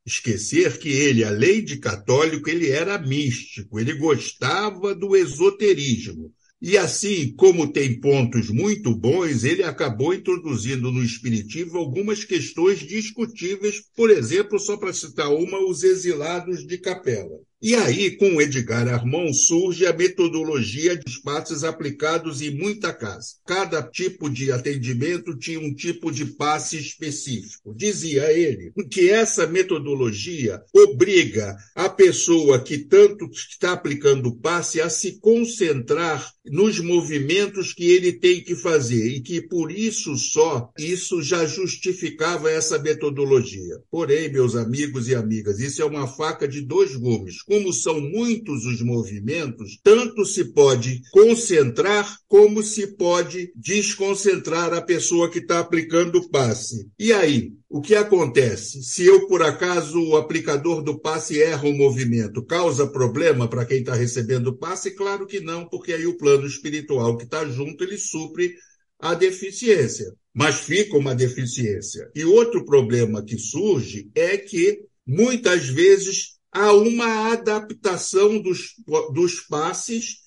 esquecer 0.05 0.77
que 0.79 0.89
ele, 0.89 1.23
além 1.23 1.63
de 1.63 1.77
católico, 1.77 2.49
ele 2.49 2.69
era 2.69 2.97
místico, 2.97 3.79
ele 3.79 3.93
gostava 3.93 4.95
do 4.95 5.15
esoterismo. 5.15 6.33
E 6.59 6.75
assim, 6.75 7.33
como 7.35 7.71
tem 7.71 7.99
pontos 7.99 8.49
muito 8.49 8.95
bons, 8.95 9.43
ele 9.43 9.63
acabou 9.63 10.13
introduzindo 10.13 10.91
no 10.91 11.03
Espiritismo 11.03 11.77
algumas 11.77 12.23
questões 12.23 12.79
discutíveis, 12.79 13.83
por 13.95 14.09
exemplo, 14.09 14.57
só 14.57 14.75
para 14.75 14.91
citar 14.91 15.31
uma, 15.31 15.59
os 15.59 15.83
exilados 15.83 16.65
de 16.65 16.79
capela. 16.79 17.37
E 17.59 17.73
aí, 17.73 18.11
com 18.11 18.39
Edgar 18.39 18.87
Armand, 18.87 19.33
surge 19.33 19.87
a 19.87 19.91
metodologia 19.91 20.95
dos 20.95 21.17
passes 21.17 21.63
aplicados 21.63 22.39
em 22.39 22.51
muita 22.51 22.93
casa. 22.93 23.29
Cada 23.47 23.81
tipo 23.81 24.29
de 24.29 24.51
atendimento 24.51 25.35
tinha 25.35 25.59
um 25.59 25.73
tipo 25.73 26.11
de 26.11 26.23
passe 26.25 26.77
específico. 26.77 27.73
Dizia 27.75 28.31
ele 28.31 28.71
que 28.91 29.09
essa 29.09 29.47
metodologia 29.47 30.61
obriga 30.71 31.57
a 31.73 31.89
pessoa 31.89 32.61
que 32.61 32.77
tanto 32.77 33.27
está 33.31 33.71
aplicando 33.71 34.27
o 34.27 34.35
passe 34.35 34.79
a 34.79 34.87
se 34.87 35.19
concentrar 35.19 36.31
nos 36.45 36.79
movimentos 36.79 37.73
que 37.73 37.89
ele 37.89 38.13
tem 38.13 38.43
que 38.43 38.55
fazer 38.55 39.07
e 39.07 39.19
que 39.19 39.41
por 39.41 39.71
isso 39.71 40.15
só 40.15 40.71
isso 40.77 41.23
já 41.23 41.43
justificava 41.47 42.51
essa 42.51 42.77
metodologia. 42.77 43.81
Porém, 43.89 44.31
meus 44.31 44.55
amigos 44.55 45.07
e 45.07 45.15
amigas, 45.15 45.59
isso 45.59 45.81
é 45.81 45.85
uma 45.85 46.07
faca 46.07 46.47
de 46.47 46.61
dois 46.61 46.95
gumes 46.95 47.46
como 47.47 47.71
são 47.71 48.01
muitos 48.01 48.65
os 48.65 48.81
movimentos, 48.81 49.79
tanto 49.81 50.25
se 50.25 50.51
pode 50.51 51.01
concentrar 51.11 52.17
como 52.27 52.61
se 52.61 52.87
pode 52.97 53.53
desconcentrar 53.55 54.73
a 54.73 54.81
pessoa 54.81 55.31
que 55.31 55.39
está 55.39 55.59
aplicando 55.59 56.17
o 56.17 56.29
passe. 56.29 56.89
E 56.99 57.13
aí, 57.13 57.53
o 57.69 57.81
que 57.81 57.95
acontece? 57.95 58.83
Se 58.83 59.05
eu, 59.05 59.27
por 59.27 59.41
acaso, 59.41 59.97
o 59.97 60.17
aplicador 60.17 60.83
do 60.83 60.99
passe 60.99 61.41
erra 61.41 61.69
o 61.69 61.73
movimento, 61.73 62.45
causa 62.45 62.85
problema 62.85 63.47
para 63.47 63.65
quem 63.65 63.79
está 63.79 63.95
recebendo 63.95 64.47
o 64.47 64.57
passe? 64.57 64.91
Claro 64.91 65.25
que 65.25 65.39
não, 65.39 65.65
porque 65.69 65.93
aí 65.93 66.05
o 66.05 66.17
plano 66.17 66.45
espiritual 66.45 67.15
que 67.15 67.23
está 67.23 67.45
junto, 67.45 67.81
ele 67.81 67.97
supre 67.97 68.53
a 68.99 69.13
deficiência. 69.13 70.11
Mas 70.33 70.59
fica 70.59 70.97
uma 70.97 71.15
deficiência. 71.15 72.11
E 72.13 72.23
outro 72.25 72.65
problema 72.65 73.23
que 73.23 73.37
surge 73.37 74.11
é 74.13 74.37
que, 74.37 74.81
muitas 75.05 75.67
vezes, 75.67 76.36
há 76.57 76.73
uma 76.73 77.31
adaptação 77.31 78.41
dos, 78.41 78.73
dos 79.13 79.41
passes 79.41 80.17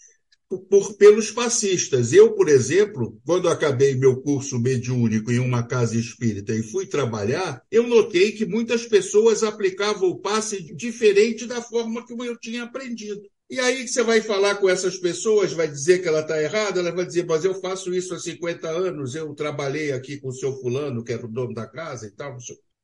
por, 0.69 0.95
pelos 0.95 1.31
passistas. 1.31 2.13
Eu, 2.13 2.33
por 2.33 2.49
exemplo, 2.49 3.21
quando 3.25 3.49
acabei 3.49 3.95
meu 3.95 4.21
curso 4.21 4.59
mediúnico 4.59 5.33
em 5.33 5.41
uma 5.41 5.65
casa 5.67 5.97
espírita 5.97 6.55
e 6.55 6.63
fui 6.63 6.87
trabalhar, 6.87 7.63
eu 7.71 7.87
notei 7.87 8.33
que 8.33 8.47
muitas 8.47 8.87
pessoas 8.87 9.43
aplicavam 9.43 10.09
o 10.09 10.19
passe 10.19 10.63
diferente 10.75 11.47
da 11.47 11.61
forma 11.61 12.07
que 12.07 12.13
eu 12.13 12.37
tinha 12.39 12.65
aprendido. 12.65 13.23
E 13.49 13.59
aí 13.59 13.87
você 13.87 14.05
vai 14.05 14.21
falar 14.21 14.57
com 14.57 14.69
essas 14.69 14.97
pessoas, 14.97 15.53
vai 15.53 15.67
dizer 15.67 16.01
que 16.01 16.07
ela 16.07 16.21
está 16.21 16.41
errada, 16.41 16.79
ela 16.79 16.93
vai 16.93 17.05
dizer, 17.05 17.27
mas 17.27 17.45
eu 17.45 17.61
faço 17.61 17.93
isso 17.93 18.15
há 18.15 18.19
50 18.21 18.69
anos, 18.69 19.17
eu 19.17 19.35
trabalhei 19.35 19.91
aqui 19.91 20.21
com 20.21 20.29
o 20.29 20.33
seu 20.33 20.53
fulano, 20.61 21.03
que 21.03 21.13
era 21.13 21.27
o 21.27 21.29
dono 21.29 21.53
da 21.53 21.67
casa 21.67 22.07
e 22.07 22.13
tal. 22.13 22.37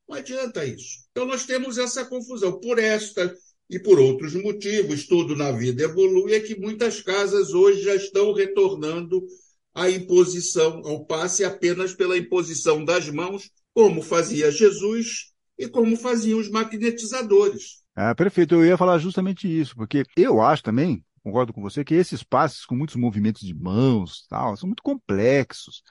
Não 0.09 0.17
adianta 0.17 0.65
isso. 0.65 1.07
Então 1.11 1.27
nós 1.27 1.45
temos 1.45 1.79
essa 1.79 2.05
confusão. 2.05 2.61
Por 2.61 2.79
esta 2.79 3.35
e 3.69 3.79
por 3.79 3.99
outros 3.99 4.35
motivos, 4.35 5.07
tudo 5.07 5.35
na 5.35 5.51
vida 5.51 5.83
evolui, 5.83 6.35
é 6.35 6.41
que 6.41 6.59
muitas 6.59 7.01
casas 7.01 7.53
hoje 7.53 7.83
já 7.83 7.95
estão 7.95 8.33
retornando 8.33 9.27
à 9.75 9.91
imposição, 9.91 10.83
ao 10.85 11.05
passe 11.05 11.45
apenas 11.45 11.93
pela 11.93 12.17
imposição 12.17 12.85
das 12.85 13.11
mãos, 13.11 13.51
como 13.75 14.01
fazia 14.03 14.51
Jesus 14.51 15.33
e 15.59 15.69
como 15.69 15.97
faziam 15.97 16.39
os 16.39 16.49
magnetizadores. 16.49 17.83
Ah, 17.95 18.15
perfeito, 18.15 18.55
eu 18.55 18.65
ia 18.65 18.77
falar 18.77 18.99
justamente 18.99 19.49
isso, 19.49 19.75
porque 19.75 20.05
eu 20.17 20.41
acho 20.41 20.63
também, 20.63 21.05
concordo 21.23 21.53
com 21.53 21.61
você, 21.61 21.85
que 21.85 21.95
esses 21.95 22.23
passes 22.23 22.65
com 22.65 22.77
muitos 22.77 22.97
movimentos 22.97 23.43
de 23.43 23.55
mãos 23.55 24.27
tal, 24.29 24.57
são 24.57 24.69
muito 24.69 24.83
complexos. 24.83 25.83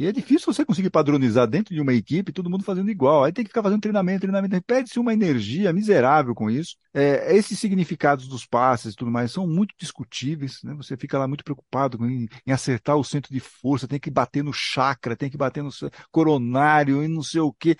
E 0.00 0.06
é 0.06 0.12
difícil 0.12 0.50
você 0.50 0.64
conseguir 0.64 0.88
padronizar 0.88 1.46
dentro 1.46 1.74
de 1.74 1.80
uma 1.82 1.92
equipe, 1.92 2.32
todo 2.32 2.48
mundo 2.48 2.64
fazendo 2.64 2.90
igual. 2.90 3.22
Aí 3.22 3.32
tem 3.34 3.44
que 3.44 3.50
ficar 3.50 3.62
fazendo 3.62 3.82
treinamento, 3.82 4.22
treinamento. 4.22 4.62
Perde-se 4.62 4.98
uma 4.98 5.12
energia 5.12 5.74
miserável 5.74 6.34
com 6.34 6.48
isso. 6.48 6.74
É, 6.94 7.36
esses 7.36 7.58
significados 7.58 8.26
dos 8.26 8.46
passes 8.46 8.94
e 8.94 8.96
tudo 8.96 9.10
mais 9.10 9.30
são 9.30 9.46
muito 9.46 9.74
discutíveis. 9.78 10.60
Né? 10.64 10.72
Você 10.72 10.96
fica 10.96 11.18
lá 11.18 11.28
muito 11.28 11.44
preocupado 11.44 12.02
em, 12.06 12.26
em, 12.46 12.50
acertar 12.50 12.96
o 12.96 13.04
centro 13.04 13.30
de 13.30 13.40
força, 13.40 13.86
tem 13.86 14.00
que 14.00 14.10
bater 14.10 14.42
no 14.42 14.54
chakra, 14.54 15.14
tem 15.14 15.28
que 15.28 15.36
bater 15.36 15.62
no 15.62 15.70
coronário 16.10 17.04
e 17.04 17.08
não 17.08 17.22
sei 17.22 17.42
o 17.42 17.52
quê. 17.52 17.76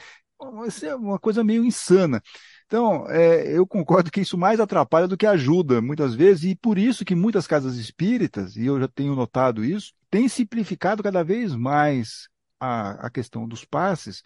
Isso 0.66 0.84
é 0.84 0.94
uma 0.94 1.18
coisa 1.18 1.42
meio 1.42 1.64
insana. 1.64 2.22
Então, 2.66 3.08
é, 3.08 3.56
eu 3.56 3.66
concordo 3.66 4.10
que 4.10 4.20
isso 4.20 4.36
mais 4.36 4.60
atrapalha 4.60 5.08
do 5.08 5.16
que 5.16 5.26
ajuda, 5.26 5.80
muitas 5.80 6.14
vezes, 6.14 6.44
e 6.44 6.54
por 6.54 6.76
isso 6.76 7.02
que 7.02 7.14
muitas 7.14 7.46
casas 7.46 7.76
espíritas, 7.76 8.56
e 8.56 8.66
eu 8.66 8.78
já 8.78 8.88
tenho 8.88 9.14
notado 9.14 9.64
isso, 9.64 9.92
têm 10.10 10.28
simplificado 10.28 11.02
cada 11.02 11.22
vez 11.22 11.54
mais 11.54 12.28
a, 12.58 13.06
a 13.06 13.10
questão 13.10 13.46
dos 13.46 13.64
passes, 13.64 14.22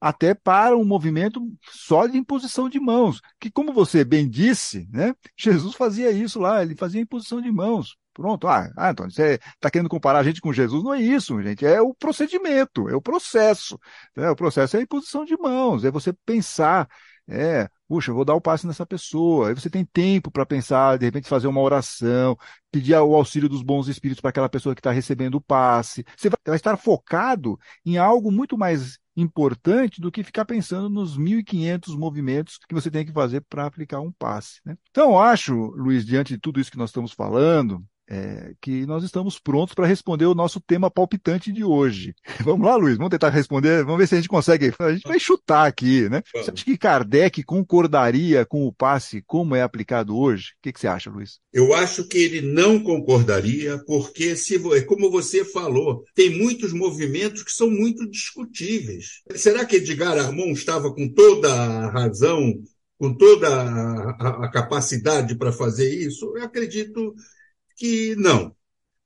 até 0.00 0.34
para 0.34 0.76
um 0.76 0.84
movimento 0.84 1.40
só 1.70 2.06
de 2.06 2.18
imposição 2.18 2.68
de 2.68 2.78
mãos, 2.78 3.20
que 3.40 3.50
como 3.50 3.72
você 3.72 4.04
bem 4.04 4.28
disse, 4.28 4.86
né, 4.92 5.14
Jesus 5.36 5.74
fazia 5.74 6.10
isso 6.10 6.38
lá, 6.38 6.62
ele 6.62 6.76
fazia 6.76 7.00
imposição 7.00 7.40
de 7.40 7.50
mãos. 7.50 7.96
Pronto, 8.12 8.48
ah, 8.48 8.70
ah 8.76 8.90
Antônio, 8.90 9.12
você 9.12 9.38
está 9.54 9.70
querendo 9.70 9.90
comparar 9.90 10.20
a 10.20 10.22
gente 10.22 10.40
com 10.40 10.52
Jesus? 10.52 10.82
Não 10.82 10.94
é 10.94 11.00
isso, 11.00 11.40
gente, 11.42 11.66
é 11.66 11.80
o 11.80 11.94
procedimento, 11.94 12.88
é 12.88 12.94
o 12.96 13.02
processo. 13.02 13.78
Né? 14.16 14.30
O 14.30 14.36
processo 14.36 14.76
é 14.76 14.80
a 14.80 14.82
imposição 14.82 15.24
de 15.24 15.36
mãos, 15.36 15.84
é 15.84 15.90
você 15.90 16.12
pensar 16.24 16.88
é, 17.28 17.68
puxa, 17.88 18.10
eu 18.10 18.14
vou 18.14 18.24
dar 18.24 18.34
o 18.34 18.40
passe 18.40 18.66
nessa 18.66 18.86
pessoa. 18.86 19.48
Aí 19.48 19.54
você 19.54 19.68
tem 19.68 19.84
tempo 19.84 20.30
para 20.30 20.46
pensar, 20.46 20.98
de 20.98 21.06
repente 21.06 21.28
fazer 21.28 21.46
uma 21.48 21.60
oração, 21.60 22.36
pedir 22.70 22.94
o 22.94 23.14
auxílio 23.14 23.48
dos 23.48 23.62
bons 23.62 23.88
espíritos 23.88 24.20
para 24.20 24.30
aquela 24.30 24.48
pessoa 24.48 24.74
que 24.74 24.80
está 24.80 24.90
recebendo 24.92 25.36
o 25.36 25.40
passe. 25.40 26.04
Você 26.16 26.28
vai, 26.28 26.56
estar 26.56 26.76
focado 26.76 27.58
em 27.84 27.98
algo 27.98 28.30
muito 28.30 28.56
mais 28.56 28.98
importante 29.16 30.00
do 30.00 30.12
que 30.12 30.22
ficar 30.22 30.44
pensando 30.44 30.90
nos 30.90 31.18
1.500 31.18 31.96
movimentos 31.96 32.58
que 32.68 32.74
você 32.74 32.90
tem 32.90 33.04
que 33.04 33.12
fazer 33.12 33.40
para 33.48 33.66
aplicar 33.66 34.00
um 34.00 34.12
passe. 34.12 34.60
Né? 34.64 34.76
Então, 34.90 35.18
acho, 35.18 35.54
Luiz, 35.70 36.04
diante 36.04 36.34
de 36.34 36.40
tudo 36.40 36.60
isso 36.60 36.70
que 36.70 36.78
nós 36.78 36.90
estamos 36.90 37.12
falando, 37.12 37.82
é, 38.08 38.54
que 38.60 38.86
nós 38.86 39.02
estamos 39.02 39.38
prontos 39.38 39.74
para 39.74 39.86
responder 39.86 40.26
o 40.26 40.34
nosso 40.34 40.60
tema 40.60 40.90
palpitante 40.90 41.52
de 41.52 41.64
hoje. 41.64 42.14
Vamos 42.44 42.66
lá, 42.66 42.76
Luiz, 42.76 42.96
vamos 42.96 43.10
tentar 43.10 43.30
responder, 43.30 43.84
vamos 43.84 43.98
ver 43.98 44.06
se 44.06 44.14
a 44.14 44.18
gente 44.18 44.28
consegue. 44.28 44.72
A 44.78 44.92
gente 44.92 45.08
vai 45.08 45.18
chutar 45.18 45.66
aqui, 45.66 46.08
né? 46.08 46.22
Você 46.32 46.50
acha 46.50 46.64
que 46.64 46.78
Kardec 46.78 47.42
concordaria 47.42 48.44
com 48.44 48.66
o 48.66 48.72
passe 48.72 49.22
como 49.26 49.54
é 49.54 49.62
aplicado 49.62 50.16
hoje? 50.16 50.52
O 50.58 50.62
que, 50.62 50.72
que 50.72 50.78
você 50.78 50.86
acha, 50.86 51.10
Luiz? 51.10 51.40
Eu 51.52 51.74
acho 51.74 52.06
que 52.06 52.18
ele 52.18 52.40
não 52.40 52.78
concordaria, 52.78 53.82
porque, 53.86 54.36
se, 54.36 54.56
é 54.76 54.80
como 54.82 55.10
você 55.10 55.44
falou, 55.44 56.04
tem 56.14 56.30
muitos 56.30 56.72
movimentos 56.72 57.42
que 57.42 57.52
são 57.52 57.68
muito 57.68 58.08
discutíveis. 58.08 59.22
Será 59.34 59.64
que 59.64 59.76
Edgar 59.76 60.18
Armon 60.18 60.52
estava 60.52 60.94
com 60.94 61.08
toda 61.08 61.52
a 61.52 61.90
razão 61.90 62.54
com 62.98 63.12
toda 63.14 63.48
a, 63.48 64.44
a, 64.44 64.50
capacidade 64.50 65.34
para 65.36 65.52
fazer 65.52 65.88
isso? 65.94 66.32
Eu 66.36 66.44
acredito 66.44 67.14
que 67.76 68.16
não, 68.16 68.54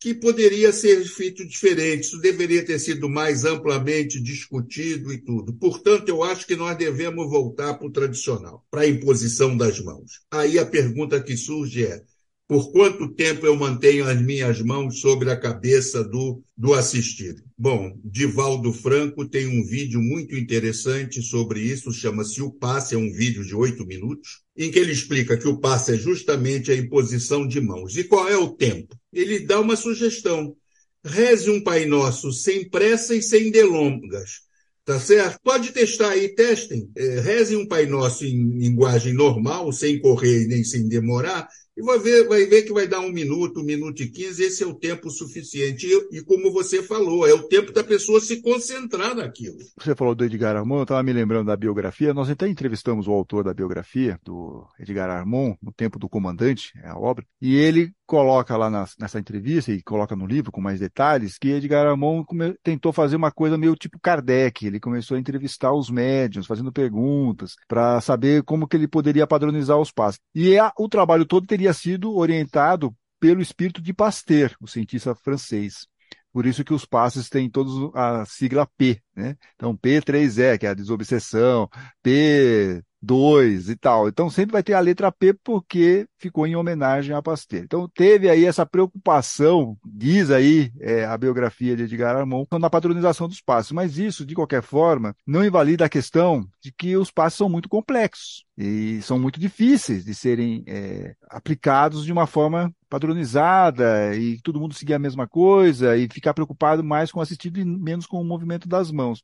que 0.00 0.14
poderia 0.14 0.72
ser 0.72 1.04
feito 1.04 1.46
diferente, 1.46 2.04
isso 2.04 2.18
deveria 2.18 2.64
ter 2.64 2.78
sido 2.78 3.06
mais 3.06 3.44
amplamente 3.44 4.18
discutido 4.18 5.12
e 5.12 5.18
tudo. 5.18 5.52
Portanto, 5.52 6.08
eu 6.08 6.22
acho 6.22 6.46
que 6.46 6.56
nós 6.56 6.76
devemos 6.78 7.28
voltar 7.28 7.74
para 7.74 7.86
o 7.86 7.92
tradicional, 7.92 8.64
para 8.70 8.82
a 8.82 8.88
imposição 8.88 9.54
das 9.54 9.78
mãos. 9.78 10.22
Aí 10.30 10.58
a 10.58 10.64
pergunta 10.64 11.22
que 11.22 11.36
surge 11.36 11.84
é: 11.84 12.02
por 12.50 12.72
quanto 12.72 13.06
tempo 13.06 13.46
eu 13.46 13.54
mantenho 13.54 14.08
as 14.08 14.20
minhas 14.20 14.60
mãos 14.60 14.98
sobre 14.98 15.30
a 15.30 15.36
cabeça 15.36 16.02
do, 16.02 16.42
do 16.56 16.74
assistido? 16.74 17.40
Bom, 17.56 17.96
Divaldo 18.04 18.72
Franco 18.72 19.24
tem 19.24 19.46
um 19.46 19.64
vídeo 19.64 20.00
muito 20.00 20.34
interessante 20.34 21.22
sobre 21.22 21.60
isso, 21.60 21.92
chama-se 21.92 22.42
O 22.42 22.50
Passe, 22.50 22.96
é 22.96 22.98
um 22.98 23.12
vídeo 23.12 23.44
de 23.44 23.54
oito 23.54 23.86
minutos, 23.86 24.40
em 24.56 24.68
que 24.68 24.80
ele 24.80 24.90
explica 24.90 25.36
que 25.36 25.46
o 25.46 25.60
passe 25.60 25.92
é 25.92 25.96
justamente 25.96 26.72
a 26.72 26.74
imposição 26.74 27.46
de 27.46 27.60
mãos. 27.60 27.96
E 27.96 28.02
qual 28.02 28.28
é 28.28 28.36
o 28.36 28.48
tempo? 28.48 28.98
Ele 29.12 29.38
dá 29.46 29.60
uma 29.60 29.76
sugestão. 29.76 30.56
Reze 31.04 31.48
um 31.48 31.62
Pai 31.62 31.86
Nosso 31.86 32.32
sem 32.32 32.68
pressa 32.68 33.14
e 33.14 33.22
sem 33.22 33.52
delongas. 33.52 34.40
Tá 34.84 34.98
certo? 34.98 35.38
Pode 35.44 35.70
testar 35.70 36.10
aí, 36.10 36.34
testem. 36.34 36.90
É, 36.96 37.20
reze 37.20 37.54
um 37.54 37.68
Pai 37.68 37.86
Nosso 37.86 38.24
em 38.24 38.58
linguagem 38.58 39.12
normal, 39.12 39.70
sem 39.72 40.00
correr 40.00 40.48
nem 40.48 40.64
sem 40.64 40.88
demorar, 40.88 41.48
e 41.80 41.82
vai 41.82 41.98
ver, 41.98 42.28
vai 42.28 42.44
ver 42.44 42.62
que 42.62 42.72
vai 42.72 42.86
dar 42.86 43.00
um 43.00 43.10
minuto, 43.10 43.60
um 43.60 43.64
minuto 43.64 44.02
e 44.02 44.10
quinze, 44.10 44.44
esse 44.44 44.62
é 44.62 44.66
o 44.66 44.74
tempo 44.74 45.08
suficiente. 45.08 45.86
E, 45.86 46.18
e, 46.18 46.22
como 46.22 46.52
você 46.52 46.82
falou, 46.82 47.26
é 47.26 47.32
o 47.32 47.44
tempo 47.44 47.72
da 47.72 47.82
pessoa 47.82 48.20
se 48.20 48.42
concentrar 48.42 49.14
naquilo. 49.14 49.56
Você 49.78 49.94
falou 49.94 50.14
do 50.14 50.24
Edgar 50.24 50.56
Armon, 50.56 50.78
eu 50.78 50.82
estava 50.82 51.02
me 51.02 51.12
lembrando 51.12 51.46
da 51.46 51.56
biografia. 51.56 52.12
Nós 52.12 52.28
até 52.28 52.46
entrevistamos 52.46 53.08
o 53.08 53.12
autor 53.12 53.44
da 53.44 53.54
biografia, 53.54 54.20
do 54.22 54.66
Edgar 54.78 55.08
Armon, 55.08 55.54
no 55.62 55.72
tempo 55.72 55.98
do 55.98 56.08
comandante, 56.08 56.70
é 56.84 56.88
a 56.88 56.98
obra, 56.98 57.24
e 57.40 57.56
ele 57.56 57.92
coloca 58.10 58.56
lá 58.56 58.68
na, 58.68 58.84
nessa 58.98 59.20
entrevista 59.20 59.70
e 59.70 59.80
coloca 59.84 60.16
no 60.16 60.26
livro 60.26 60.50
com 60.50 60.60
mais 60.60 60.80
detalhes 60.80 61.38
que 61.38 61.50
Edgar 61.50 61.86
Armon 61.86 62.24
tentou 62.60 62.92
fazer 62.92 63.14
uma 63.14 63.30
coisa 63.30 63.56
meio 63.56 63.76
tipo 63.76 64.00
Kardec. 64.00 64.66
Ele 64.66 64.80
começou 64.80 65.16
a 65.16 65.20
entrevistar 65.20 65.72
os 65.72 65.88
médiums, 65.88 66.48
fazendo 66.48 66.72
perguntas 66.72 67.54
para 67.68 68.00
saber 68.00 68.42
como 68.42 68.66
que 68.66 68.76
ele 68.76 68.88
poderia 68.88 69.28
padronizar 69.28 69.78
os 69.78 69.92
passos. 69.92 70.18
E 70.34 70.58
a, 70.58 70.72
o 70.76 70.88
trabalho 70.88 71.24
todo 71.24 71.46
teria 71.46 71.72
sido 71.72 72.16
orientado 72.16 72.92
pelo 73.20 73.40
espírito 73.40 73.80
de 73.80 73.94
Pasteur, 73.94 74.56
o 74.60 74.66
cientista 74.66 75.14
francês. 75.14 75.86
Por 76.32 76.46
isso 76.46 76.64
que 76.64 76.74
os 76.74 76.84
passes 76.84 77.28
têm 77.28 77.48
todos 77.48 77.94
a 77.94 78.24
sigla 78.26 78.66
P, 78.76 79.00
né? 79.14 79.36
Então 79.54 79.76
P3E, 79.76 80.58
que 80.58 80.66
é 80.66 80.70
a 80.70 80.74
desobsessão, 80.74 81.68
P 82.02 82.82
2 83.02 83.68
e 83.68 83.76
tal. 83.76 84.08
Então 84.08 84.28
sempre 84.28 84.52
vai 84.52 84.62
ter 84.62 84.74
a 84.74 84.80
letra 84.80 85.10
P 85.10 85.32
porque 85.32 86.06
ficou 86.18 86.46
em 86.46 86.56
homenagem 86.56 87.14
a 87.14 87.22
Pasteur. 87.22 87.62
Então 87.64 87.88
teve 87.88 88.28
aí 88.28 88.44
essa 88.44 88.66
preocupação, 88.66 89.76
diz 89.84 90.30
aí 90.30 90.70
é, 90.80 91.04
a 91.04 91.16
biografia 91.16 91.76
de 91.76 91.84
Edgar 91.84 92.16
Armand, 92.16 92.46
na 92.58 92.70
patronização 92.70 93.26
dos 93.28 93.40
passos. 93.40 93.72
Mas 93.72 93.98
isso, 93.98 94.26
de 94.26 94.34
qualquer 94.34 94.62
forma, 94.62 95.14
não 95.26 95.44
invalida 95.44 95.84
a 95.84 95.88
questão 95.88 96.46
de 96.62 96.72
que 96.72 96.96
os 96.96 97.10
passos 97.10 97.38
são 97.38 97.48
muito 97.48 97.68
complexos 97.68 98.44
e 98.56 99.00
são 99.02 99.18
muito 99.18 99.40
difíceis 99.40 100.04
de 100.04 100.14
serem 100.14 100.62
é, 100.66 101.14
aplicados 101.30 102.04
de 102.04 102.12
uma 102.12 102.26
forma 102.26 102.72
padronizada 102.88 104.14
e 104.16 104.38
todo 104.42 104.60
mundo 104.60 104.74
seguir 104.74 104.94
a 104.94 104.98
mesma 104.98 105.26
coisa 105.26 105.96
e 105.96 106.08
ficar 106.12 106.34
preocupado 106.34 106.84
mais 106.84 107.10
com 107.10 107.20
o 107.20 107.22
assistido 107.22 107.58
e 107.58 107.64
menos 107.64 108.06
com 108.06 108.20
o 108.20 108.24
movimento 108.24 108.68
das 108.68 108.90
mãos. 108.90 109.22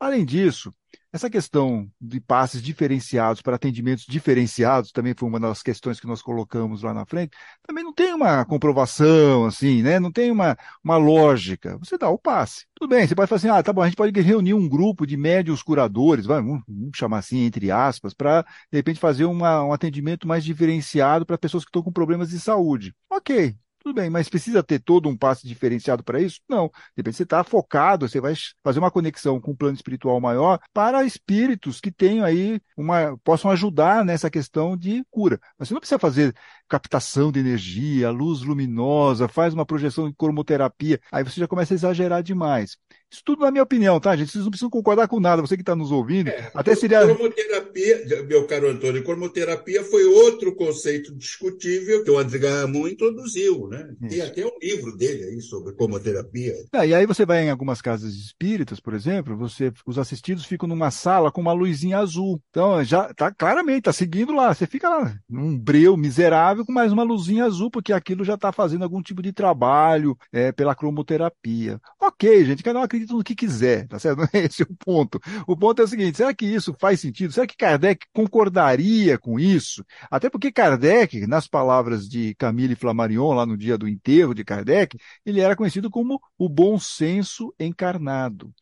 Além 0.00 0.24
disso, 0.24 0.74
essa 1.12 1.30
questão 1.30 1.88
de 2.00 2.20
passes 2.20 2.62
diferenciados 2.62 3.40
para 3.40 3.56
atendimentos 3.56 4.04
diferenciados 4.06 4.92
também 4.92 5.14
foi 5.16 5.28
uma 5.28 5.40
das 5.40 5.62
questões 5.62 5.98
que 5.98 6.06
nós 6.06 6.20
colocamos 6.20 6.82
lá 6.82 6.92
na 6.92 7.06
frente. 7.06 7.36
Também 7.66 7.82
não 7.82 7.92
tem 7.92 8.12
uma 8.12 8.44
comprovação, 8.44 9.46
assim, 9.46 9.82
né? 9.82 9.98
Não 9.98 10.12
tem 10.12 10.30
uma, 10.30 10.56
uma 10.84 10.96
lógica. 10.96 11.78
Você 11.78 11.96
dá 11.96 12.08
o 12.08 12.18
passe. 12.18 12.66
Tudo 12.74 12.90
bem, 12.90 13.06
você 13.06 13.14
pode 13.14 13.28
falar 13.28 13.38
assim, 13.38 13.48
ah, 13.48 13.62
tá 13.62 13.72
bom, 13.72 13.82
a 13.82 13.86
gente 13.86 13.96
pode 13.96 14.20
reunir 14.20 14.54
um 14.54 14.68
grupo 14.68 15.06
de 15.06 15.16
médios 15.16 15.62
curadores, 15.62 16.26
vamos, 16.26 16.62
vamos 16.68 16.90
chamar 16.94 17.18
assim, 17.18 17.44
entre 17.44 17.70
aspas, 17.70 18.12
para, 18.12 18.42
de 18.70 18.78
repente, 18.78 19.00
fazer 19.00 19.24
uma, 19.24 19.64
um 19.64 19.72
atendimento 19.72 20.28
mais 20.28 20.44
diferenciado 20.44 21.24
para 21.24 21.38
pessoas 21.38 21.64
que 21.64 21.68
estão 21.70 21.82
com 21.82 21.92
problemas 21.92 22.28
de 22.30 22.38
saúde. 22.38 22.94
Ok, 23.10 23.56
Tudo 23.86 23.94
bem, 23.94 24.10
mas 24.10 24.28
precisa 24.28 24.64
ter 24.64 24.80
todo 24.80 25.08
um 25.08 25.16
passe 25.16 25.46
diferenciado 25.46 26.02
para 26.02 26.20
isso? 26.20 26.40
Não. 26.48 26.68
Depende, 26.96 27.16
você 27.16 27.22
está 27.22 27.44
focado, 27.44 28.08
você 28.08 28.20
vai 28.20 28.34
fazer 28.60 28.80
uma 28.80 28.90
conexão 28.90 29.40
com 29.40 29.52
um 29.52 29.56
plano 29.56 29.76
espiritual 29.76 30.20
maior 30.20 30.58
para 30.74 31.04
espíritos 31.04 31.80
que 31.80 31.92
tenham 31.92 32.24
aí 32.24 32.60
uma, 32.76 33.16
possam 33.22 33.48
ajudar 33.48 34.04
nessa 34.04 34.28
questão 34.28 34.76
de 34.76 35.04
cura. 35.08 35.38
Mas 35.56 35.68
você 35.68 35.74
não 35.74 35.80
precisa 35.80 36.00
fazer 36.00 36.34
captação 36.68 37.30
de 37.30 37.40
energia, 37.40 38.10
luz 38.10 38.42
luminosa, 38.42 39.28
faz 39.28 39.54
uma 39.54 39.66
projeção 39.66 40.08
de 40.08 40.16
cromoterapia, 40.16 41.00
aí 41.10 41.24
você 41.24 41.40
já 41.40 41.48
começa 41.48 41.74
a 41.74 41.76
exagerar 41.76 42.22
demais. 42.22 42.76
Isso 43.10 43.22
tudo 43.24 43.42
na 43.42 43.52
minha 43.52 43.62
opinião, 43.62 44.00
tá, 44.00 44.16
gente? 44.16 44.32
Vocês 44.32 44.42
não 44.42 44.50
precisam 44.50 44.68
concordar 44.68 45.06
com 45.06 45.20
nada. 45.20 45.40
Você 45.40 45.56
que 45.56 45.62
está 45.62 45.76
nos 45.76 45.92
ouvindo, 45.92 46.28
é, 46.28 46.50
até 46.52 46.74
seria. 46.74 47.02
Cromoterapia, 47.02 48.24
meu 48.26 48.46
caro 48.46 48.68
Antônio, 48.68 49.04
cromoterapia 49.04 49.84
foi 49.84 50.04
outro 50.04 50.54
conceito 50.56 51.14
discutível 51.14 52.02
que 52.02 52.10
o 52.10 52.18
André 52.18 52.38
Gamon 52.38 52.88
introduziu, 52.88 53.68
né? 53.68 53.94
Isso. 54.02 54.10
Tem 54.10 54.20
até 54.22 54.44
um 54.44 54.58
livro 54.60 54.96
dele 54.96 55.22
aí 55.24 55.40
sobre 55.40 55.72
cromoterapia. 55.74 56.54
É, 56.74 56.88
e 56.88 56.94
aí 56.94 57.06
você 57.06 57.24
vai 57.24 57.44
em 57.44 57.50
algumas 57.50 57.80
casas 57.80 58.12
espíritas, 58.12 58.80
por 58.80 58.92
exemplo, 58.92 59.36
você, 59.36 59.72
os 59.86 59.98
assistidos 59.98 60.44
ficam 60.44 60.68
numa 60.68 60.90
sala 60.90 61.30
com 61.30 61.40
uma 61.40 61.52
luzinha 61.52 61.98
azul. 61.98 62.42
Então, 62.50 62.82
já 62.82 63.14
tá 63.14 63.32
claramente, 63.32 63.82
tá 63.82 63.92
seguindo 63.92 64.34
lá. 64.34 64.52
Você 64.52 64.66
fica 64.66 64.88
lá, 64.88 65.14
num 65.28 65.56
breu 65.56 65.96
miserável 65.96 66.55
com 66.64 66.72
mais 66.72 66.92
uma 66.92 67.02
luzinha 67.02 67.44
azul, 67.44 67.70
porque 67.70 67.92
aquilo 67.92 68.24
já 68.24 68.34
está 68.34 68.52
fazendo 68.52 68.82
algum 68.82 69.02
tipo 69.02 69.22
de 69.22 69.32
trabalho 69.32 70.16
é, 70.32 70.52
pela 70.52 70.74
cromoterapia. 70.74 71.80
Ok, 72.00 72.44
gente, 72.44 72.62
cada 72.62 72.78
um 72.78 72.82
acredita 72.82 73.12
no 73.14 73.24
que 73.24 73.34
quiser, 73.34 73.86
tá 73.88 73.98
certo? 73.98 74.18
Não 74.20 74.28
é 74.32 74.44
esse 74.46 74.62
o 74.62 74.76
ponto. 74.84 75.20
O 75.46 75.56
ponto 75.56 75.82
é 75.82 75.84
o 75.84 75.88
seguinte: 75.88 76.16
será 76.16 76.34
que 76.34 76.46
isso 76.46 76.74
faz 76.80 77.00
sentido? 77.00 77.32
Será 77.32 77.46
que 77.46 77.56
Kardec 77.56 78.06
concordaria 78.12 79.18
com 79.18 79.38
isso? 79.38 79.84
Até 80.10 80.30
porque 80.30 80.52
Kardec, 80.52 81.26
nas 81.26 81.46
palavras 81.46 82.08
de 82.08 82.34
Camille 82.36 82.74
Flammarion, 82.76 83.34
lá 83.34 83.44
no 83.46 83.56
dia 83.56 83.76
do 83.76 83.88
enterro 83.88 84.34
de 84.34 84.44
Kardec, 84.44 84.96
ele 85.24 85.40
era 85.40 85.56
conhecido 85.56 85.90
como 85.90 86.20
o 86.38 86.48
bom 86.48 86.78
senso 86.78 87.54
encarnado. 87.58 88.52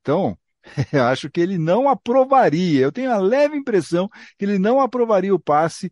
Então, 0.00 0.36
eu 0.92 1.04
acho 1.04 1.30
que 1.30 1.40
ele 1.40 1.58
não 1.58 1.88
aprovaria. 1.88 2.80
Eu 2.80 2.92
tenho 2.92 3.10
a 3.10 3.18
leve 3.18 3.56
impressão 3.56 4.08
que 4.38 4.44
ele 4.44 4.58
não 4.58 4.80
aprovaria 4.80 5.34
o 5.34 5.38
passe 5.38 5.90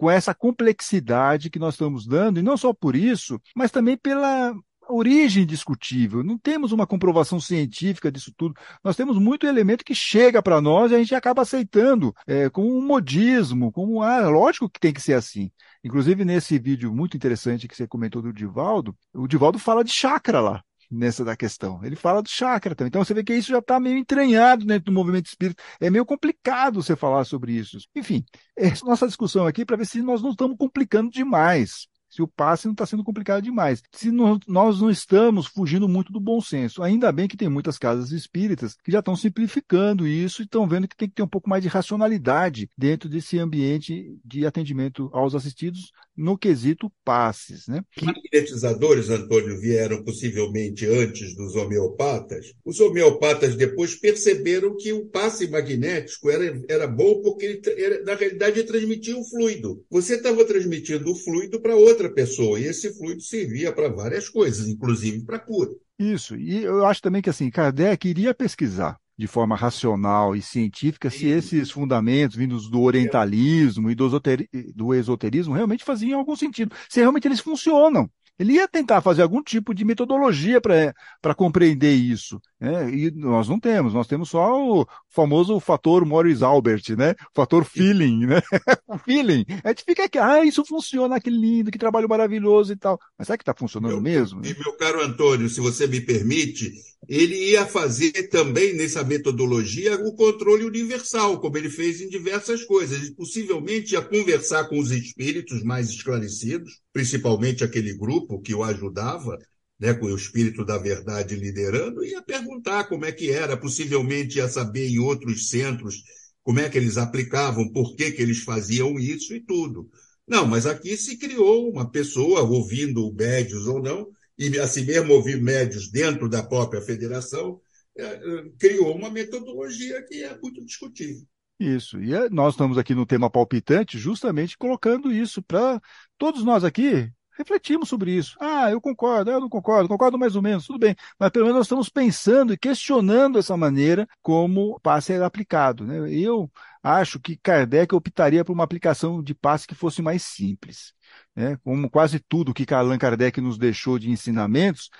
com 0.00 0.10
essa 0.10 0.34
complexidade 0.34 1.50
que 1.50 1.58
nós 1.58 1.74
estamos 1.74 2.06
dando, 2.06 2.40
e 2.40 2.42
não 2.42 2.56
só 2.56 2.72
por 2.72 2.96
isso, 2.96 3.38
mas 3.54 3.70
também 3.70 3.98
pela 3.98 4.54
origem 4.88 5.44
discutível. 5.44 6.24
Não 6.24 6.38
temos 6.38 6.72
uma 6.72 6.86
comprovação 6.86 7.38
científica 7.38 8.10
disso 8.10 8.32
tudo. 8.34 8.54
Nós 8.82 8.96
temos 8.96 9.18
muito 9.18 9.46
elemento 9.46 9.84
que 9.84 9.94
chega 9.94 10.42
para 10.42 10.58
nós 10.58 10.90
e 10.90 10.94
a 10.94 10.98
gente 10.98 11.14
acaba 11.14 11.42
aceitando 11.42 12.14
é, 12.26 12.48
como 12.48 12.74
um 12.74 12.80
modismo, 12.80 13.70
como 13.70 14.02
ah, 14.02 14.26
lógico 14.26 14.70
que 14.70 14.80
tem 14.80 14.90
que 14.90 15.02
ser 15.02 15.12
assim. 15.12 15.50
Inclusive, 15.84 16.24
nesse 16.24 16.58
vídeo 16.58 16.94
muito 16.94 17.14
interessante 17.14 17.68
que 17.68 17.76
você 17.76 17.86
comentou 17.86 18.22
do 18.22 18.32
Divaldo, 18.32 18.96
o 19.12 19.28
Divaldo 19.28 19.58
fala 19.58 19.84
de 19.84 19.92
chakra 19.92 20.40
lá 20.40 20.64
nessa 20.90 21.24
da 21.24 21.36
questão. 21.36 21.84
Ele 21.84 21.96
fala 21.96 22.22
do 22.22 22.28
chakra 22.28 22.74
também. 22.74 22.88
Então 22.88 23.04
você 23.04 23.14
vê 23.14 23.22
que 23.22 23.34
isso 23.34 23.50
já 23.50 23.58
está 23.58 23.78
meio 23.78 23.96
entranhado 23.96 24.64
dentro 24.64 24.86
do 24.86 24.92
movimento 24.92 25.26
espírita. 25.26 25.62
É 25.80 25.88
meio 25.90 26.04
complicado 26.04 26.82
você 26.82 26.96
falar 26.96 27.24
sobre 27.24 27.52
isso. 27.52 27.78
Enfim, 27.94 28.24
essa 28.56 28.84
nossa 28.84 29.06
discussão 29.06 29.46
aqui 29.46 29.64
para 29.64 29.76
ver 29.76 29.86
se 29.86 30.02
nós 30.02 30.22
não 30.22 30.30
estamos 30.30 30.56
complicando 30.58 31.10
demais 31.10 31.88
se 32.10 32.20
o 32.20 32.28
passe 32.28 32.66
não 32.66 32.72
está 32.72 32.84
sendo 32.84 33.04
complicado 33.04 33.42
demais. 33.42 33.82
Se 33.92 34.10
nós 34.10 34.80
não 34.80 34.90
estamos 34.90 35.46
fugindo 35.46 35.88
muito 35.88 36.12
do 36.12 36.20
bom 36.20 36.40
senso. 36.40 36.82
Ainda 36.82 37.12
bem 37.12 37.28
que 37.28 37.36
tem 37.36 37.48
muitas 37.48 37.78
casas 37.78 38.10
espíritas 38.10 38.74
que 38.84 38.90
já 38.90 38.98
estão 38.98 39.14
simplificando 39.14 40.06
isso 40.06 40.42
e 40.42 40.44
estão 40.44 40.66
vendo 40.66 40.88
que 40.88 40.96
tem 40.96 41.08
que 41.08 41.14
ter 41.14 41.22
um 41.22 41.28
pouco 41.28 41.48
mais 41.48 41.62
de 41.62 41.68
racionalidade 41.68 42.68
dentro 42.76 43.08
desse 43.08 43.38
ambiente 43.38 44.18
de 44.24 44.44
atendimento 44.44 45.08
aos 45.12 45.34
assistidos 45.34 45.92
no 46.20 46.36
quesito 46.36 46.90
passes. 47.04 47.66
Né? 47.68 47.82
Os 47.96 48.02
magnetizadores, 48.02 49.08
Antônio, 49.08 49.60
vieram 49.60 50.02
possivelmente 50.02 50.86
antes 50.86 51.34
dos 51.36 51.54
homeopatas. 51.54 52.52
Os 52.64 52.80
homeopatas 52.80 53.54
depois 53.54 53.94
perceberam 53.94 54.76
que 54.76 54.92
o 54.92 55.06
passe 55.06 55.48
magnético 55.48 56.30
era, 56.30 56.60
era 56.68 56.86
bom 56.86 57.20
porque 57.22 57.46
ele, 57.46 57.60
era, 57.82 58.02
na 58.04 58.14
realidade, 58.14 58.64
transmitia 58.64 59.16
o 59.16 59.24
fluido. 59.24 59.84
Você 59.90 60.14
estava 60.16 60.44
transmitindo 60.44 61.10
o 61.10 61.16
fluido 61.16 61.60
para 61.60 61.76
outra 61.76 62.00
outra 62.00 62.10
pessoa. 62.10 62.58
E 62.58 62.64
esse 62.64 62.92
fluido 62.96 63.20
servia 63.20 63.72
para 63.72 63.88
várias 63.88 64.28
coisas, 64.28 64.66
inclusive 64.66 65.24
para 65.24 65.38
cura. 65.38 65.70
Isso. 65.98 66.36
E 66.36 66.64
eu 66.64 66.86
acho 66.86 67.02
também 67.02 67.20
que 67.20 67.30
assim, 67.30 67.50
Kardec 67.50 68.08
iria 68.08 68.34
pesquisar 68.34 68.98
de 69.20 69.26
forma 69.26 69.54
racional 69.54 70.34
e 70.34 70.40
científica 70.40 71.10
se 71.10 71.26
esses 71.26 71.70
fundamentos 71.70 72.36
vindos 72.36 72.70
do 72.70 72.80
orientalismo 72.80 73.90
e 73.90 73.94
do, 73.94 74.94
esoterismo 74.94 75.54
realmente 75.54 75.84
faziam 75.84 76.18
algum 76.18 76.34
sentido, 76.34 76.74
se 76.88 77.00
realmente 77.00 77.28
eles 77.28 77.40
funcionam. 77.40 78.08
Ele 78.38 78.54
ia 78.54 78.66
tentar 78.66 79.02
fazer 79.02 79.20
algum 79.20 79.42
tipo 79.42 79.74
de 79.74 79.84
metodologia 79.84 80.62
para 80.62 81.34
compreender 81.34 81.92
isso. 81.92 82.40
Né? 82.58 82.90
E 82.90 83.10
nós 83.10 83.46
não 83.46 83.60
temos, 83.60 83.92
nós 83.92 84.06
temos 84.06 84.30
só 84.30 84.58
o 84.58 84.86
famoso 85.10 85.60
fator 85.60 86.06
Morris 86.06 86.40
Albert, 86.40 86.96
né? 86.96 87.10
O 87.10 87.34
fator 87.34 87.66
feeling, 87.66 88.24
né? 88.24 88.40
o 88.88 88.96
feeling. 88.96 89.44
A 89.62 89.68
gente 89.68 89.84
fica 89.84 90.04
aqui, 90.04 90.18
ah, 90.18 90.42
isso 90.42 90.64
funciona, 90.64 91.20
que 91.20 91.28
lindo, 91.28 91.70
que 91.70 91.76
trabalho 91.76 92.08
maravilhoso 92.08 92.72
e 92.72 92.76
tal. 92.76 92.98
Mas 93.18 93.26
será 93.26 93.36
que 93.36 93.42
está 93.42 93.52
funcionando 93.54 93.92
meu, 93.92 94.00
mesmo? 94.00 94.40
E 94.42 94.58
meu 94.58 94.72
caro 94.78 95.02
Antônio, 95.02 95.46
se 95.50 95.60
você 95.60 95.86
me 95.86 96.00
permite, 96.00 96.72
ele 97.08 97.34
ia 97.50 97.66
fazer 97.66 98.28
também 98.28 98.74
nessa 98.74 99.02
metodologia 99.02 99.96
o 99.96 100.14
controle 100.14 100.64
universal, 100.64 101.40
como 101.40 101.56
ele 101.56 101.70
fez 101.70 102.00
em 102.00 102.08
diversas 102.08 102.64
coisas. 102.64 103.00
Ele 103.00 103.14
possivelmente 103.14 103.94
ia 103.94 104.02
conversar 104.02 104.68
com 104.68 104.78
os 104.78 104.90
espíritos 104.90 105.62
mais 105.62 105.88
esclarecidos, 105.88 106.80
principalmente 106.92 107.64
aquele 107.64 107.94
grupo 107.94 108.40
que 108.40 108.54
o 108.54 108.62
ajudava, 108.62 109.36
né, 109.78 109.94
com 109.94 110.06
o 110.06 110.14
espírito 110.14 110.64
da 110.64 110.78
verdade 110.78 111.34
liderando, 111.34 112.04
ia 112.04 112.22
perguntar 112.22 112.84
como 112.84 113.04
é 113.04 113.12
que 113.12 113.30
era, 113.30 113.56
possivelmente 113.56 114.38
ia 114.38 114.48
saber 114.48 114.88
em 114.88 114.98
outros 114.98 115.48
centros 115.48 115.96
como 116.42 116.60
é 116.60 116.68
que 116.68 116.78
eles 116.78 116.96
aplicavam, 116.96 117.70
por 117.70 117.94
que, 117.96 118.12
que 118.12 118.22
eles 118.22 118.42
faziam 118.42 118.98
isso 118.98 119.34
e 119.34 119.40
tudo. 119.40 119.88
Não, 120.26 120.46
mas 120.46 120.66
aqui 120.66 120.96
se 120.96 121.16
criou 121.16 121.70
uma 121.70 121.90
pessoa, 121.90 122.42
ouvindo 122.42 123.12
médios 123.14 123.66
ou 123.66 123.82
não, 123.82 124.06
e 124.40 124.58
assim 124.58 124.86
mesmo 124.86 125.12
ouvir 125.12 125.40
médios 125.42 125.90
dentro 125.90 126.26
da 126.26 126.42
própria 126.42 126.80
federação, 126.80 127.60
é, 127.96 128.04
é, 128.04 128.20
criou 128.58 128.96
uma 128.96 129.10
metodologia 129.10 130.02
que 130.02 130.24
é 130.24 130.38
muito 130.40 130.64
discutível. 130.64 131.22
Isso. 131.58 132.02
E 132.02 132.14
é, 132.14 132.30
nós 132.30 132.54
estamos 132.54 132.78
aqui 132.78 132.94
no 132.94 133.04
tema 133.04 133.28
palpitante, 133.28 133.98
justamente 133.98 134.56
colocando 134.56 135.12
isso 135.12 135.42
para 135.42 135.78
todos 136.16 136.42
nós 136.42 136.64
aqui 136.64 137.12
refletimos 137.36 137.88
sobre 137.88 138.12
isso. 138.12 138.36
Ah, 138.40 138.70
eu 138.70 138.80
concordo, 138.80 139.30
eu 139.30 139.40
não 139.40 139.48
concordo, 139.48 139.88
concordo 139.88 140.18
mais 140.18 140.36
ou 140.36 140.42
menos, 140.42 140.66
tudo 140.66 140.78
bem. 140.78 140.96
Mas 141.18 141.30
pelo 141.30 141.44
menos 141.44 141.58
nós 141.58 141.66
estamos 141.66 141.90
pensando 141.90 142.54
e 142.54 142.58
questionando 142.58 143.38
essa 143.38 143.56
maneira 143.58 144.06
como 144.22 144.76
o 144.76 144.80
passe 144.80 145.12
é 145.12 145.22
aplicado. 145.22 145.86
Né? 145.86 146.10
Eu 146.12 146.50
acho 146.82 147.20
que 147.20 147.36
Kardec 147.36 147.94
optaria 147.94 148.44
por 148.44 148.52
uma 148.52 148.64
aplicação 148.64 149.22
de 149.22 149.34
passe 149.34 149.66
que 149.66 149.74
fosse 149.74 150.02
mais 150.02 150.22
simples. 150.22 150.94
Né? 151.34 151.56
Como 151.58 151.90
quase 151.90 152.20
tudo 152.20 152.54
que 152.54 152.72
Allan 152.72 152.98
Kardec 152.98 153.40
nos 153.40 153.58
deixou 153.58 153.98
de 153.98 154.10
ensinamentos, 154.10 154.90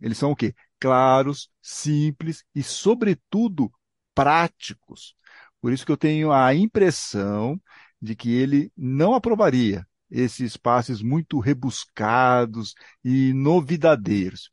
eles 0.00 0.18
são 0.18 0.30
o 0.30 0.36
quê? 0.36 0.54
Claros, 0.80 1.50
simples 1.60 2.44
e, 2.54 2.62
sobretudo, 2.62 3.70
práticos. 4.14 5.14
Por 5.60 5.72
isso 5.72 5.84
que 5.84 5.92
eu 5.92 5.96
tenho 5.96 6.32
a 6.32 6.54
impressão 6.54 7.60
de 8.00 8.14
que 8.14 8.32
ele 8.32 8.72
não 8.76 9.14
aprovaria 9.14 9.86
esses 10.10 10.56
passes 10.56 11.02
muito 11.02 11.38
rebuscados 11.38 12.74
e 13.04 13.32
novidadeiros. 13.34 14.50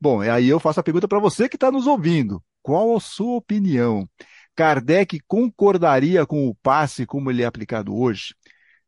Bom, 0.00 0.20
aí 0.20 0.48
eu 0.48 0.60
faço 0.60 0.80
a 0.80 0.82
pergunta 0.82 1.08
para 1.08 1.18
você 1.18 1.48
que 1.48 1.56
está 1.56 1.70
nos 1.70 1.86
ouvindo. 1.86 2.42
Qual 2.62 2.96
a 2.96 3.00
sua 3.00 3.36
opinião? 3.36 4.08
Kardec 4.58 5.20
concordaria 5.28 6.26
com 6.26 6.48
o 6.48 6.54
passe 6.56 7.06
como 7.06 7.30
ele 7.30 7.42
é 7.42 7.46
aplicado 7.46 7.96
hoje? 7.96 8.34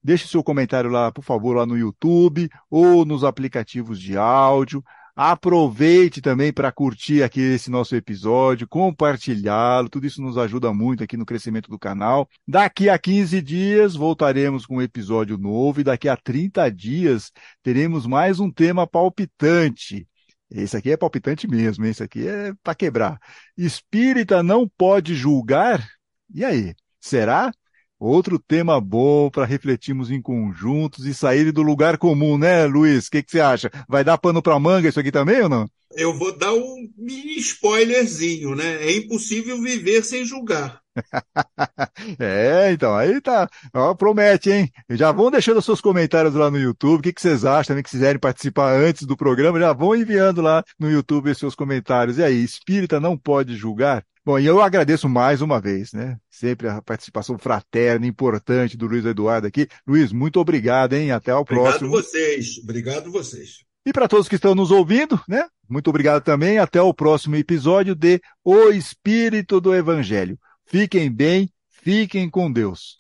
Deixe 0.03 0.27
seu 0.27 0.43
comentário 0.43 0.91
lá, 0.91 1.13
por 1.13 1.23
favor, 1.23 1.59
lá 1.59 1.65
no 1.65 1.79
YouTube 1.79 2.51
ou 2.69 3.05
nos 3.05 3.23
aplicativos 3.23 4.01
de 4.01 4.17
áudio. 4.17 4.83
Aproveite 5.15 6.21
também 6.21 6.53
para 6.53 6.73
curtir 6.73 7.23
aqui 7.23 7.41
esse 7.41 7.71
nosso 7.71 7.95
episódio, 7.95 8.67
compartilhá-lo, 8.67 9.89
tudo 9.89 10.09
isso 10.09 10.21
nos 10.21 10.37
ajuda 10.37 10.75
muito 10.75 11.05
aqui 11.05 11.17
no 11.17 11.25
crescimento 11.25 11.71
do 11.71 11.79
canal. 11.79 12.29
Daqui 12.49 12.89
a 12.89 12.99
15 12.99 13.41
dias 13.41 13.95
voltaremos 13.95 14.67
com 14.67 14.79
um 14.79 14.83
episódio 14.83 15.39
novo 15.39 15.83
e 15.83 15.85
daqui 15.85 16.09
a 16.09 16.17
30 16.17 16.69
dias 16.69 17.31
teremos 17.63 18.09
mais 18.09 18.41
um 18.41 18.51
tema 18.51 18.89
palpitante. 18.89 20.10
Esse 20.51 20.77
aqui 20.77 20.91
é 20.91 20.97
palpitante 20.97 21.47
mesmo, 21.47 21.85
esse 21.87 22.03
aqui 22.03 22.27
é 22.27 22.53
para 22.63 22.75
quebrar. 22.75 23.21
Espírita 23.57 24.43
não 24.43 24.69
pode 24.69 25.15
julgar? 25.15 25.87
E 26.35 26.45
aí, 26.45 26.75
será? 27.01 27.53
Outro 27.99 28.39
tema 28.39 28.81
bom 28.81 29.31
para 29.31 29.45
refletirmos 29.45 30.11
em 30.11 30.23
conjuntos 30.23 31.05
e 31.05 31.13
sair 31.13 31.53
do 31.53 31.63
lugar 31.63 31.99
comum, 31.99 32.39
né, 32.39 32.65
Luiz? 32.65 33.07
O 33.07 33.11
que, 33.11 33.23
que, 33.23 33.31
você 33.31 33.41
acha? 33.41 33.71
Vai 33.87 34.03
dar 34.03 34.17
pano 34.17 34.43
para 34.43 34.59
manga 34.59 34.89
isso 34.89 34.99
aqui 34.99 35.13
também 35.13 35.43
ou 35.43 35.49
não? 35.51 35.69
Eu 35.93 36.17
vou 36.17 36.37
dar 36.37 36.55
um 36.55 36.89
mini 36.97 37.37
spoilerzinho, 37.39 38.55
né? 38.55 38.83
É 38.87 38.97
impossível 38.97 39.61
viver 39.61 40.03
sem 40.03 40.25
julgar. 40.25 40.80
é, 42.19 42.73
então, 42.73 42.95
aí 42.95 43.21
tá. 43.21 43.49
Ó, 43.75 43.95
promete, 43.95 44.51
hein? 44.51 44.71
Já 44.91 45.13
vão 45.13 45.31
deixando 45.31 45.63
seus 45.63 45.81
comentários 45.81 46.35
lá 46.35 46.51
no 46.51 46.59
YouTube. 46.59 47.01
O 47.01 47.03
que, 47.03 47.13
que 47.13 47.21
vocês 47.21 47.45
acham 47.45 47.73
também 47.73 47.83
que 47.83 47.91
quiserem 47.91 48.19
participar 48.19 48.73
antes 48.73 49.07
do 49.07 49.17
programa? 49.17 49.61
Já 49.61 49.73
vão 49.73 49.95
enviando 49.95 50.41
lá 50.41 50.65
no 50.79 50.91
YouTube 50.91 51.31
os 51.31 51.39
seus 51.39 51.55
comentários. 51.55 52.19
E 52.19 52.23
aí, 52.23 52.43
espírita 52.43 52.99
não 53.01 53.17
pode 53.17 53.57
julgar? 53.57 54.05
Bom, 54.25 54.39
e 54.39 54.45
eu 54.45 54.61
agradeço 54.61 55.09
mais 55.09 55.41
uma 55.41 55.61
vez, 55.61 55.93
né? 55.93 56.19
Sempre 56.31 56.69
a 56.69 56.83
participação 56.83 57.39
fraterna, 57.39 58.07
importante 58.07 58.77
do 58.77 58.87
Luiz 58.87 59.05
Eduardo 59.05 59.47
aqui. 59.47 59.67
Luiz, 59.87 60.13
muito 60.13 60.39
obrigado, 60.39 60.93
hein? 60.93 61.11
Até 61.11 61.35
o 61.35 61.45
próximo. 61.45 61.89
Obrigado 61.89 62.05
vocês. 62.05 62.59
Obrigado 62.63 63.11
vocês. 63.11 63.65
E 63.87 63.93
para 63.93 64.07
todos 64.07 64.29
que 64.29 64.35
estão 64.35 64.55
nos 64.55 64.71
ouvindo, 64.71 65.19
né? 65.27 65.47
Muito 65.67 65.89
obrigado 65.89 66.23
também. 66.23 66.59
Até 66.59 66.83
o 66.83 66.93
próximo 66.93 67.35
episódio 67.37 67.95
de 67.95 68.21
O 68.45 68.69
Espírito 68.69 69.59
do 69.59 69.75
Evangelho. 69.75 70.39
Fiquem 70.71 71.11
bem, 71.11 71.51
fiquem 71.69 72.31
com 72.31 72.49
Deus. 72.49 72.97